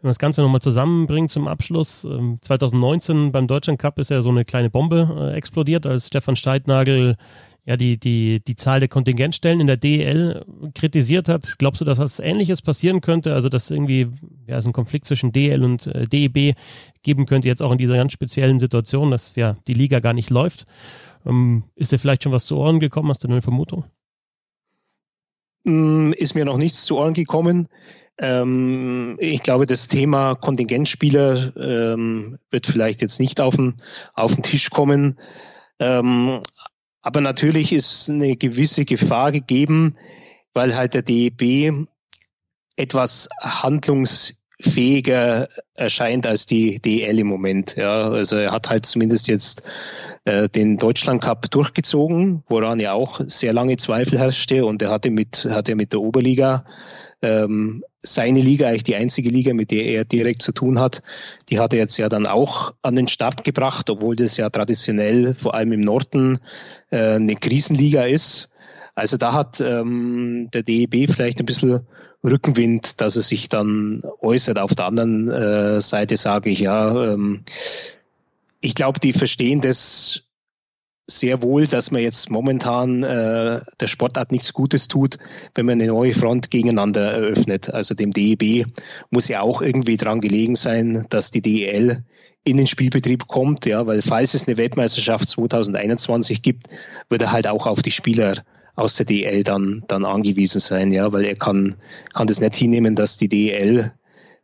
man 0.00 0.10
das 0.10 0.18
Ganze 0.18 0.40
nochmal 0.40 0.62
zusammenbringt 0.62 1.30
zum 1.30 1.46
Abschluss, 1.46 2.00
2019 2.00 3.16
ähm, 3.16 3.32
beim 3.32 3.46
Deutschland 3.46 3.78
Cup 3.78 3.98
ist 3.98 4.08
ja 4.08 4.22
so 4.22 4.30
eine 4.30 4.46
kleine 4.46 4.70
Bombe 4.70 5.32
äh, 5.34 5.36
explodiert, 5.36 5.84
als 5.84 6.06
Stefan 6.06 6.36
Steitnagel 6.36 7.18
ja 7.64 7.76
die, 7.76 7.98
die, 7.98 8.40
die 8.40 8.56
Zahl 8.56 8.80
der 8.80 8.88
Kontingentstellen 8.88 9.60
in 9.60 9.66
der 9.66 9.76
DEL 9.76 10.44
kritisiert 10.74 11.28
hat. 11.28 11.56
Glaubst 11.58 11.80
du, 11.80 11.84
dass 11.84 11.98
was 11.98 12.18
Ähnliches 12.18 12.62
passieren 12.62 13.00
könnte? 13.00 13.34
Also, 13.34 13.48
dass 13.48 13.70
irgendwie 13.70 14.08
ja, 14.46 14.56
es 14.56 14.64
einen 14.64 14.72
Konflikt 14.72 15.06
zwischen 15.06 15.32
DEL 15.32 15.62
und 15.62 15.86
äh, 15.86 16.04
DEB 16.04 16.56
geben 17.02 17.26
könnte, 17.26 17.48
jetzt 17.48 17.62
auch 17.62 17.72
in 17.72 17.78
dieser 17.78 17.96
ganz 17.96 18.12
speziellen 18.12 18.58
Situation, 18.58 19.10
dass 19.10 19.34
ja 19.36 19.56
die 19.66 19.74
Liga 19.74 20.00
gar 20.00 20.12
nicht 20.12 20.30
läuft. 20.30 20.66
Ähm, 21.26 21.64
ist 21.74 21.92
dir 21.92 21.98
vielleicht 21.98 22.24
schon 22.24 22.32
was 22.32 22.46
zu 22.46 22.56
Ohren 22.56 22.80
gekommen? 22.80 23.10
Hast 23.10 23.24
du 23.24 23.28
eine 23.28 23.42
Vermutung? 23.42 23.84
Mm, 25.64 26.12
ist 26.12 26.34
mir 26.34 26.44
noch 26.44 26.56
nichts 26.56 26.84
zu 26.84 26.96
Ohren 26.96 27.14
gekommen. 27.14 27.68
Ähm, 28.18 29.16
ich 29.18 29.42
glaube, 29.42 29.66
das 29.66 29.88
Thema 29.88 30.34
Kontingentspieler 30.34 31.56
ähm, 31.56 32.38
wird 32.50 32.66
vielleicht 32.66 33.02
jetzt 33.02 33.18
nicht 33.18 33.40
auf 33.40 33.56
den, 33.56 33.74
auf 34.14 34.34
den 34.34 34.42
Tisch 34.42 34.70
kommen. 34.70 35.18
Ähm, 35.78 36.40
aber 37.02 37.20
natürlich 37.20 37.72
ist 37.72 38.10
eine 38.10 38.36
gewisse 38.36 38.84
Gefahr 38.84 39.32
gegeben, 39.32 39.96
weil 40.52 40.76
halt 40.76 40.94
der 40.94 41.02
DEB 41.02 41.86
etwas 42.76 43.28
handlungsfähiger 43.40 45.48
erscheint 45.74 46.26
als 46.26 46.46
die 46.46 46.80
DEL 46.80 47.18
im 47.18 47.28
Moment. 47.28 47.76
Ja, 47.76 48.10
also 48.10 48.36
er 48.36 48.52
hat 48.52 48.68
halt 48.68 48.86
zumindest 48.86 49.28
jetzt 49.28 49.62
äh, 50.24 50.48
den 50.48 50.76
Deutschland 50.76 51.22
Cup 51.22 51.50
durchgezogen, 51.50 52.42
woran 52.46 52.80
ja 52.80 52.92
auch 52.92 53.20
sehr 53.26 53.52
lange 53.52 53.76
Zweifel 53.76 54.18
herrschte 54.18 54.66
und 54.66 54.82
er 54.82 54.90
hatte 54.90 55.10
mit, 55.10 55.46
hatte 55.50 55.74
mit 55.74 55.92
der 55.92 56.00
Oberliga 56.00 56.64
ähm, 57.22 57.84
seine 58.02 58.40
Liga, 58.40 58.68
eigentlich 58.68 58.84
die 58.84 58.96
einzige 58.96 59.28
Liga, 59.28 59.52
mit 59.52 59.70
der 59.70 59.84
er 59.84 60.04
direkt 60.04 60.42
zu 60.42 60.52
tun 60.52 60.78
hat, 60.78 61.02
die 61.48 61.58
hat 61.58 61.72
er 61.72 61.80
jetzt 61.80 61.98
ja 61.98 62.08
dann 62.08 62.26
auch 62.26 62.72
an 62.82 62.96
den 62.96 63.08
Start 63.08 63.44
gebracht, 63.44 63.90
obwohl 63.90 64.16
das 64.16 64.36
ja 64.36 64.48
traditionell 64.48 65.34
vor 65.34 65.54
allem 65.54 65.72
im 65.72 65.80
Norden 65.80 66.38
äh, 66.90 67.14
eine 67.14 67.36
Krisenliga 67.36 68.04
ist. 68.04 68.48
Also 68.94 69.16
da 69.16 69.32
hat 69.32 69.60
ähm, 69.60 70.48
der 70.52 70.62
DEB 70.62 71.10
vielleicht 71.10 71.40
ein 71.40 71.46
bisschen 71.46 71.86
Rückenwind, 72.24 73.00
dass 73.00 73.16
er 73.16 73.22
sich 73.22 73.48
dann 73.48 74.02
äußert. 74.20 74.58
Auf 74.58 74.74
der 74.74 74.86
anderen 74.86 75.28
äh, 75.28 75.80
Seite 75.80 76.16
sage 76.16 76.50
ich 76.50 76.60
ja, 76.60 77.12
ähm, 77.12 77.42
ich 78.60 78.74
glaube, 78.74 79.00
die 79.00 79.12
verstehen 79.12 79.60
das 79.60 80.22
sehr 81.18 81.42
wohl, 81.42 81.66
dass 81.66 81.90
man 81.90 82.02
jetzt 82.02 82.30
momentan 82.30 83.02
äh, 83.02 83.60
der 83.80 83.86
Sportart 83.86 84.32
nichts 84.32 84.52
Gutes 84.52 84.88
tut, 84.88 85.18
wenn 85.54 85.66
man 85.66 85.80
eine 85.80 85.88
neue 85.88 86.14
Front 86.14 86.50
gegeneinander 86.50 87.12
eröffnet. 87.12 87.72
Also 87.72 87.94
dem 87.94 88.10
DEB 88.10 88.66
muss 89.10 89.28
ja 89.28 89.40
auch 89.42 89.62
irgendwie 89.62 89.96
dran 89.96 90.20
gelegen 90.20 90.56
sein, 90.56 91.06
dass 91.10 91.30
die 91.30 91.42
DEL 91.42 92.04
in 92.44 92.56
den 92.56 92.66
Spielbetrieb 92.66 93.26
kommt, 93.28 93.66
ja, 93.66 93.86
weil 93.86 94.02
falls 94.02 94.34
es 94.34 94.46
eine 94.46 94.56
Weltmeisterschaft 94.56 95.28
2021 95.28 96.42
gibt, 96.42 96.68
wird 97.08 97.22
er 97.22 97.32
halt 97.32 97.46
auch 97.46 97.66
auf 97.66 97.82
die 97.82 97.90
Spieler 97.90 98.42
aus 98.76 98.94
der 98.94 99.06
DEL 99.06 99.42
dann, 99.42 99.84
dann 99.88 100.04
angewiesen 100.04 100.60
sein, 100.60 100.90
ja, 100.90 101.12
weil 101.12 101.24
er 101.24 101.36
kann, 101.36 101.76
kann 102.14 102.26
das 102.26 102.40
nicht 102.40 102.56
hinnehmen, 102.56 102.94
dass 102.96 103.18
die 103.18 103.28
DEL 103.28 103.92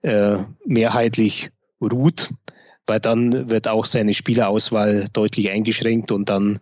äh, 0.03 0.39
mehrheitlich 0.67 1.51
ruht 1.81 2.31
weil 2.87 3.01
dann 3.01 3.51
wird 3.51 3.69
auch 3.69 3.85
seine 3.85 4.15
Spielerauswahl 4.15 5.09
deutlich 5.13 5.51
eingeschränkt 5.51 6.13
und 6.13 6.29
dann 6.29 6.59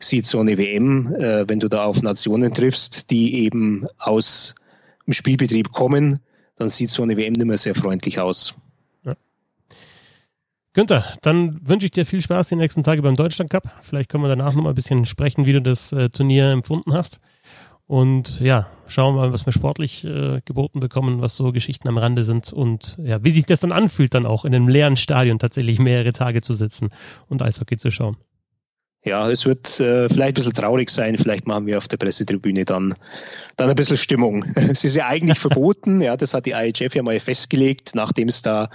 sieht 0.00 0.26
so 0.26 0.40
eine 0.40 0.58
WM, 0.58 1.14
äh, 1.14 1.48
wenn 1.48 1.60
du 1.60 1.68
da 1.68 1.84
auf 1.84 2.02
Nationen 2.02 2.52
triffst, 2.52 3.10
die 3.10 3.44
eben 3.44 3.86
aus 3.98 4.54
dem 5.06 5.12
Spielbetrieb 5.12 5.72
kommen, 5.72 6.18
dann 6.56 6.68
sieht 6.68 6.90
so 6.90 7.02
eine 7.02 7.16
WM 7.16 7.34
nicht 7.34 7.46
mehr 7.46 7.58
sehr 7.58 7.74
freundlich 7.74 8.18
aus. 8.18 8.54
Günther, 10.78 11.04
dann 11.22 11.58
wünsche 11.66 11.86
ich 11.86 11.92
dir 11.92 12.06
viel 12.06 12.20
Spaß 12.20 12.50
die 12.50 12.54
nächsten 12.54 12.84
Tage 12.84 13.02
beim 13.02 13.16
Deutschland 13.16 13.50
Cup. 13.50 13.68
Vielleicht 13.80 14.08
können 14.08 14.22
wir 14.22 14.28
danach 14.28 14.54
noch 14.54 14.62
mal 14.62 14.68
ein 14.68 14.74
bisschen 14.76 15.06
sprechen, 15.06 15.44
wie 15.44 15.52
du 15.52 15.60
das 15.60 15.92
äh, 15.92 16.08
Turnier 16.08 16.52
empfunden 16.52 16.92
hast. 16.92 17.20
Und 17.88 18.38
ja, 18.40 18.66
schauen 18.86 19.14
wir 19.14 19.22
mal, 19.22 19.32
was 19.32 19.46
wir 19.46 19.52
sportlich 19.54 20.04
äh, 20.04 20.42
geboten 20.44 20.78
bekommen, 20.78 21.22
was 21.22 21.36
so 21.36 21.52
Geschichten 21.52 21.88
am 21.88 21.96
Rande 21.96 22.22
sind 22.22 22.52
und 22.52 22.98
ja, 23.02 23.24
wie 23.24 23.30
sich 23.30 23.46
das 23.46 23.60
dann 23.60 23.72
anfühlt, 23.72 24.12
dann 24.12 24.26
auch 24.26 24.44
in 24.44 24.54
einem 24.54 24.68
leeren 24.68 24.96
Stadion 24.96 25.38
tatsächlich 25.38 25.78
mehrere 25.78 26.12
Tage 26.12 26.42
zu 26.42 26.52
sitzen 26.52 26.90
und 27.28 27.42
Eishockey 27.42 27.78
zu 27.78 27.90
schauen. 27.90 28.18
Ja, 29.04 29.30
es 29.30 29.46
wird 29.46 29.78
äh, 29.78 30.08
vielleicht 30.08 30.30
ein 30.30 30.34
bisschen 30.34 30.52
traurig 30.52 30.90
sein. 30.90 31.16
Vielleicht 31.16 31.46
machen 31.46 31.66
wir 31.66 31.78
auf 31.78 31.86
der 31.86 31.98
Pressetribüne 31.98 32.64
dann, 32.64 32.94
dann 33.56 33.70
ein 33.70 33.76
bisschen 33.76 33.96
Stimmung. 33.96 34.44
es 34.56 34.82
ist 34.82 34.96
ja 34.96 35.06
eigentlich 35.06 35.38
verboten. 35.38 36.00
Ja, 36.00 36.16
das 36.16 36.34
hat 36.34 36.46
die 36.46 36.50
IHF 36.50 36.94
ja 36.94 37.02
mal 37.02 37.18
festgelegt, 37.20 37.92
nachdem 37.94 38.28
es 38.28 38.42
da 38.42 38.68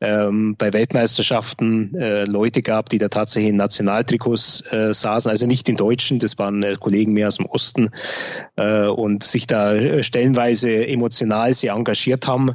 ähm, 0.00 0.56
bei 0.58 0.72
Weltmeisterschaften 0.72 1.94
äh, 1.94 2.24
Leute 2.24 2.60
gab, 2.60 2.90
die 2.90 2.98
da 2.98 3.08
tatsächlich 3.08 3.50
in 3.50 3.56
Nationaltrikots 3.56 4.62
äh, 4.70 4.92
saßen. 4.92 5.30
Also 5.30 5.46
nicht 5.46 5.68
in 5.70 5.76
Deutschen, 5.76 6.18
das 6.18 6.38
waren 6.38 6.62
äh, 6.62 6.76
Kollegen 6.78 7.14
mehr 7.14 7.28
aus 7.28 7.38
dem 7.38 7.46
Osten 7.46 7.90
äh, 8.56 8.86
und 8.86 9.24
sich 9.24 9.46
da 9.46 9.74
äh, 9.74 10.04
stellenweise 10.04 10.86
emotional 10.86 11.54
sehr 11.54 11.72
engagiert 11.72 12.26
haben. 12.26 12.54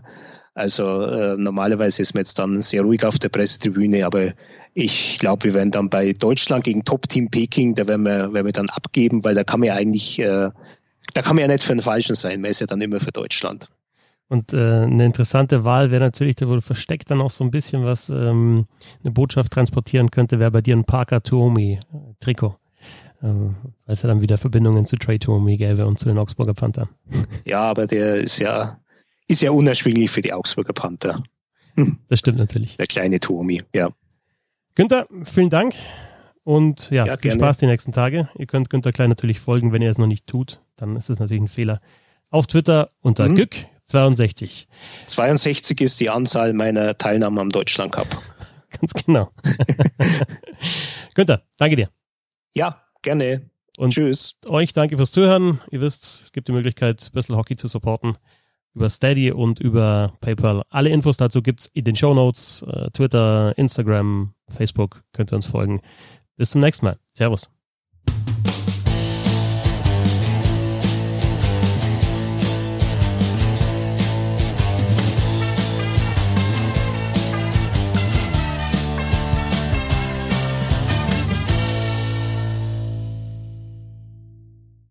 Also 0.58 1.04
äh, 1.04 1.38
normalerweise 1.38 2.02
ist 2.02 2.16
man 2.16 2.22
jetzt 2.22 2.40
dann 2.40 2.64
sehr 2.64 2.82
ruhig 2.82 3.06
auf 3.06 3.20
der 3.20 3.30
Pressetribüne, 3.30 4.04
aber 4.04 4.34
ich 4.74 5.20
glaube, 5.20 5.44
wir 5.44 5.54
werden 5.54 5.70
dann 5.70 5.88
bei 5.88 6.14
Deutschland 6.14 6.64
gegen 6.64 6.84
Top-Team 6.84 7.30
Peking, 7.30 7.76
da 7.76 7.88
werden 7.88 8.02
wir, 8.02 8.34
werden 8.34 8.46
wir 8.46 8.54
dann 8.54 8.70
abgeben, 8.70 9.24
weil 9.24 9.36
da 9.36 9.44
kann 9.44 9.60
man 9.60 9.68
ja 9.68 9.76
eigentlich, 9.76 10.18
äh, 10.18 10.50
da 11.14 11.22
kann 11.22 11.36
man 11.36 11.44
ja 11.44 11.48
nicht 11.48 11.64
für 11.64 11.76
den 11.76 11.84
Falschen 11.84 12.16
sein, 12.16 12.42
man 12.42 12.50
ist 12.50 12.60
ja 12.60 12.66
dann 12.66 12.82
immer 12.82 13.00
für 13.00 13.12
Deutschland. 13.12 13.70
Und 14.30 14.52
äh, 14.52 14.58
eine 14.58 15.06
interessante 15.06 15.64
Wahl 15.64 15.92
wäre 15.92 16.04
natürlich, 16.04 16.38
da 16.38 16.48
wohl 16.48 16.62
versteckt 16.62 17.12
dann 17.12 17.22
auch 17.22 17.30
so 17.30 17.44
ein 17.44 17.52
bisschen 17.52 17.86
was, 17.86 18.10
ähm, 18.10 18.66
eine 19.04 19.12
Botschaft 19.12 19.54
transportieren 19.54 20.10
könnte, 20.10 20.40
wäre 20.40 20.50
bei 20.50 20.62
dir 20.62 20.76
ein 20.76 20.86
Parker 20.86 21.22
Tuomi-Trikot. 21.22 22.56
Äh, 23.22 23.28
weil 23.28 23.54
es 23.86 24.02
ja 24.02 24.10
dann 24.10 24.22
wieder 24.22 24.40
Verbindungen 24.40 24.88
zu 24.88 24.96
Trey 24.96 25.20
Tuomi 25.20 25.56
gäbe 25.56 25.86
und 25.86 26.00
zu 26.00 26.06
den 26.06 26.18
Augsburger 26.18 26.56
Panthern. 26.56 26.90
Ja, 27.46 27.62
aber 27.62 27.86
der 27.86 28.16
ist 28.16 28.40
ja, 28.40 28.80
ist 29.28 29.42
ja 29.42 29.52
unerschwinglich 29.52 30.10
für 30.10 30.22
die 30.22 30.34
Augsburger 30.34 30.74
Panther. 30.74 31.24
Hm. 31.76 32.00
Das 32.08 32.20
stimmt 32.20 32.40
natürlich. 32.40 32.78
Der 32.78 32.88
kleine 32.88 33.20
Tomi, 33.20 33.64
ja. 33.74 33.90
Günther, 34.76 35.08
vielen 35.24 35.50
Dank 35.50 35.76
und 36.44 36.90
ja, 36.90 37.06
ja 37.06 37.18
viel 37.18 37.32
gerne. 37.32 37.44
Spaß 37.44 37.58
die 37.58 37.66
nächsten 37.68 37.92
Tage. 37.92 38.30
Ihr 38.38 38.48
könnt 38.48 38.70
Günther 38.70 38.92
Klein 38.92 39.10
natürlich 39.10 39.40
folgen, 39.40 39.72
wenn 39.72 39.82
ihr 39.82 39.90
es 39.90 39.98
noch 39.98 40.08
nicht 40.08 40.28
tut, 40.28 40.62
dann 40.76 40.96
ist 40.96 41.10
es 41.10 41.20
natürlich 41.20 41.44
ein 41.44 41.48
Fehler. 41.48 41.82
Auf 42.30 42.48
Twitter 42.48 42.92
unter 43.02 43.30
mhm. 43.30 43.38
Gück62. 43.38 44.68
62 45.08 45.82
ist 45.82 46.00
die 46.00 46.10
Anzahl 46.10 46.54
meiner 46.54 46.98
Teilnahme 46.98 47.42
am 47.42 47.50
Deutschland 47.50 47.92
Cup. 47.92 48.08
Ganz 48.70 48.94
genau. 48.94 49.32
Günther, 51.16 51.44
danke 51.58 51.76
dir. 51.76 51.90
Ja, 52.54 52.84
gerne. 53.02 53.50
Und 53.78 53.94
Tschüss. 53.94 54.38
Euch 54.48 54.74
danke 54.74 54.98
fürs 54.98 55.12
Zuhören. 55.12 55.62
Ihr 55.70 55.82
wisst, 55.82 56.24
es 56.26 56.32
gibt 56.32 56.48
die 56.48 56.52
Möglichkeit, 56.52 57.12
Bissl 57.14 57.36
Hockey 57.36 57.56
zu 57.56 57.68
supporten 57.68 58.18
über 58.78 58.90
Steady 58.90 59.32
und 59.32 59.60
über 59.60 60.14
PayPal. 60.22 60.62
Alle 60.70 60.90
Infos 60.90 61.18
dazu 61.18 61.42
gibt 61.42 61.62
es 61.62 61.68
in 61.74 61.84
den 61.84 61.96
Show 61.96 62.14
Notes, 62.14 62.62
äh, 62.62 62.92
Twitter, 62.92 63.58
Instagram, 63.58 64.34
Facebook, 64.50 65.04
könnt 65.14 65.34
ihr 65.34 65.36
uns 65.36 65.48
folgen. 65.48 65.82
Bis 66.38 66.52
zum 66.52 66.62
nächsten 66.62 66.86
Mal. 66.86 67.00
Servus. 67.14 67.57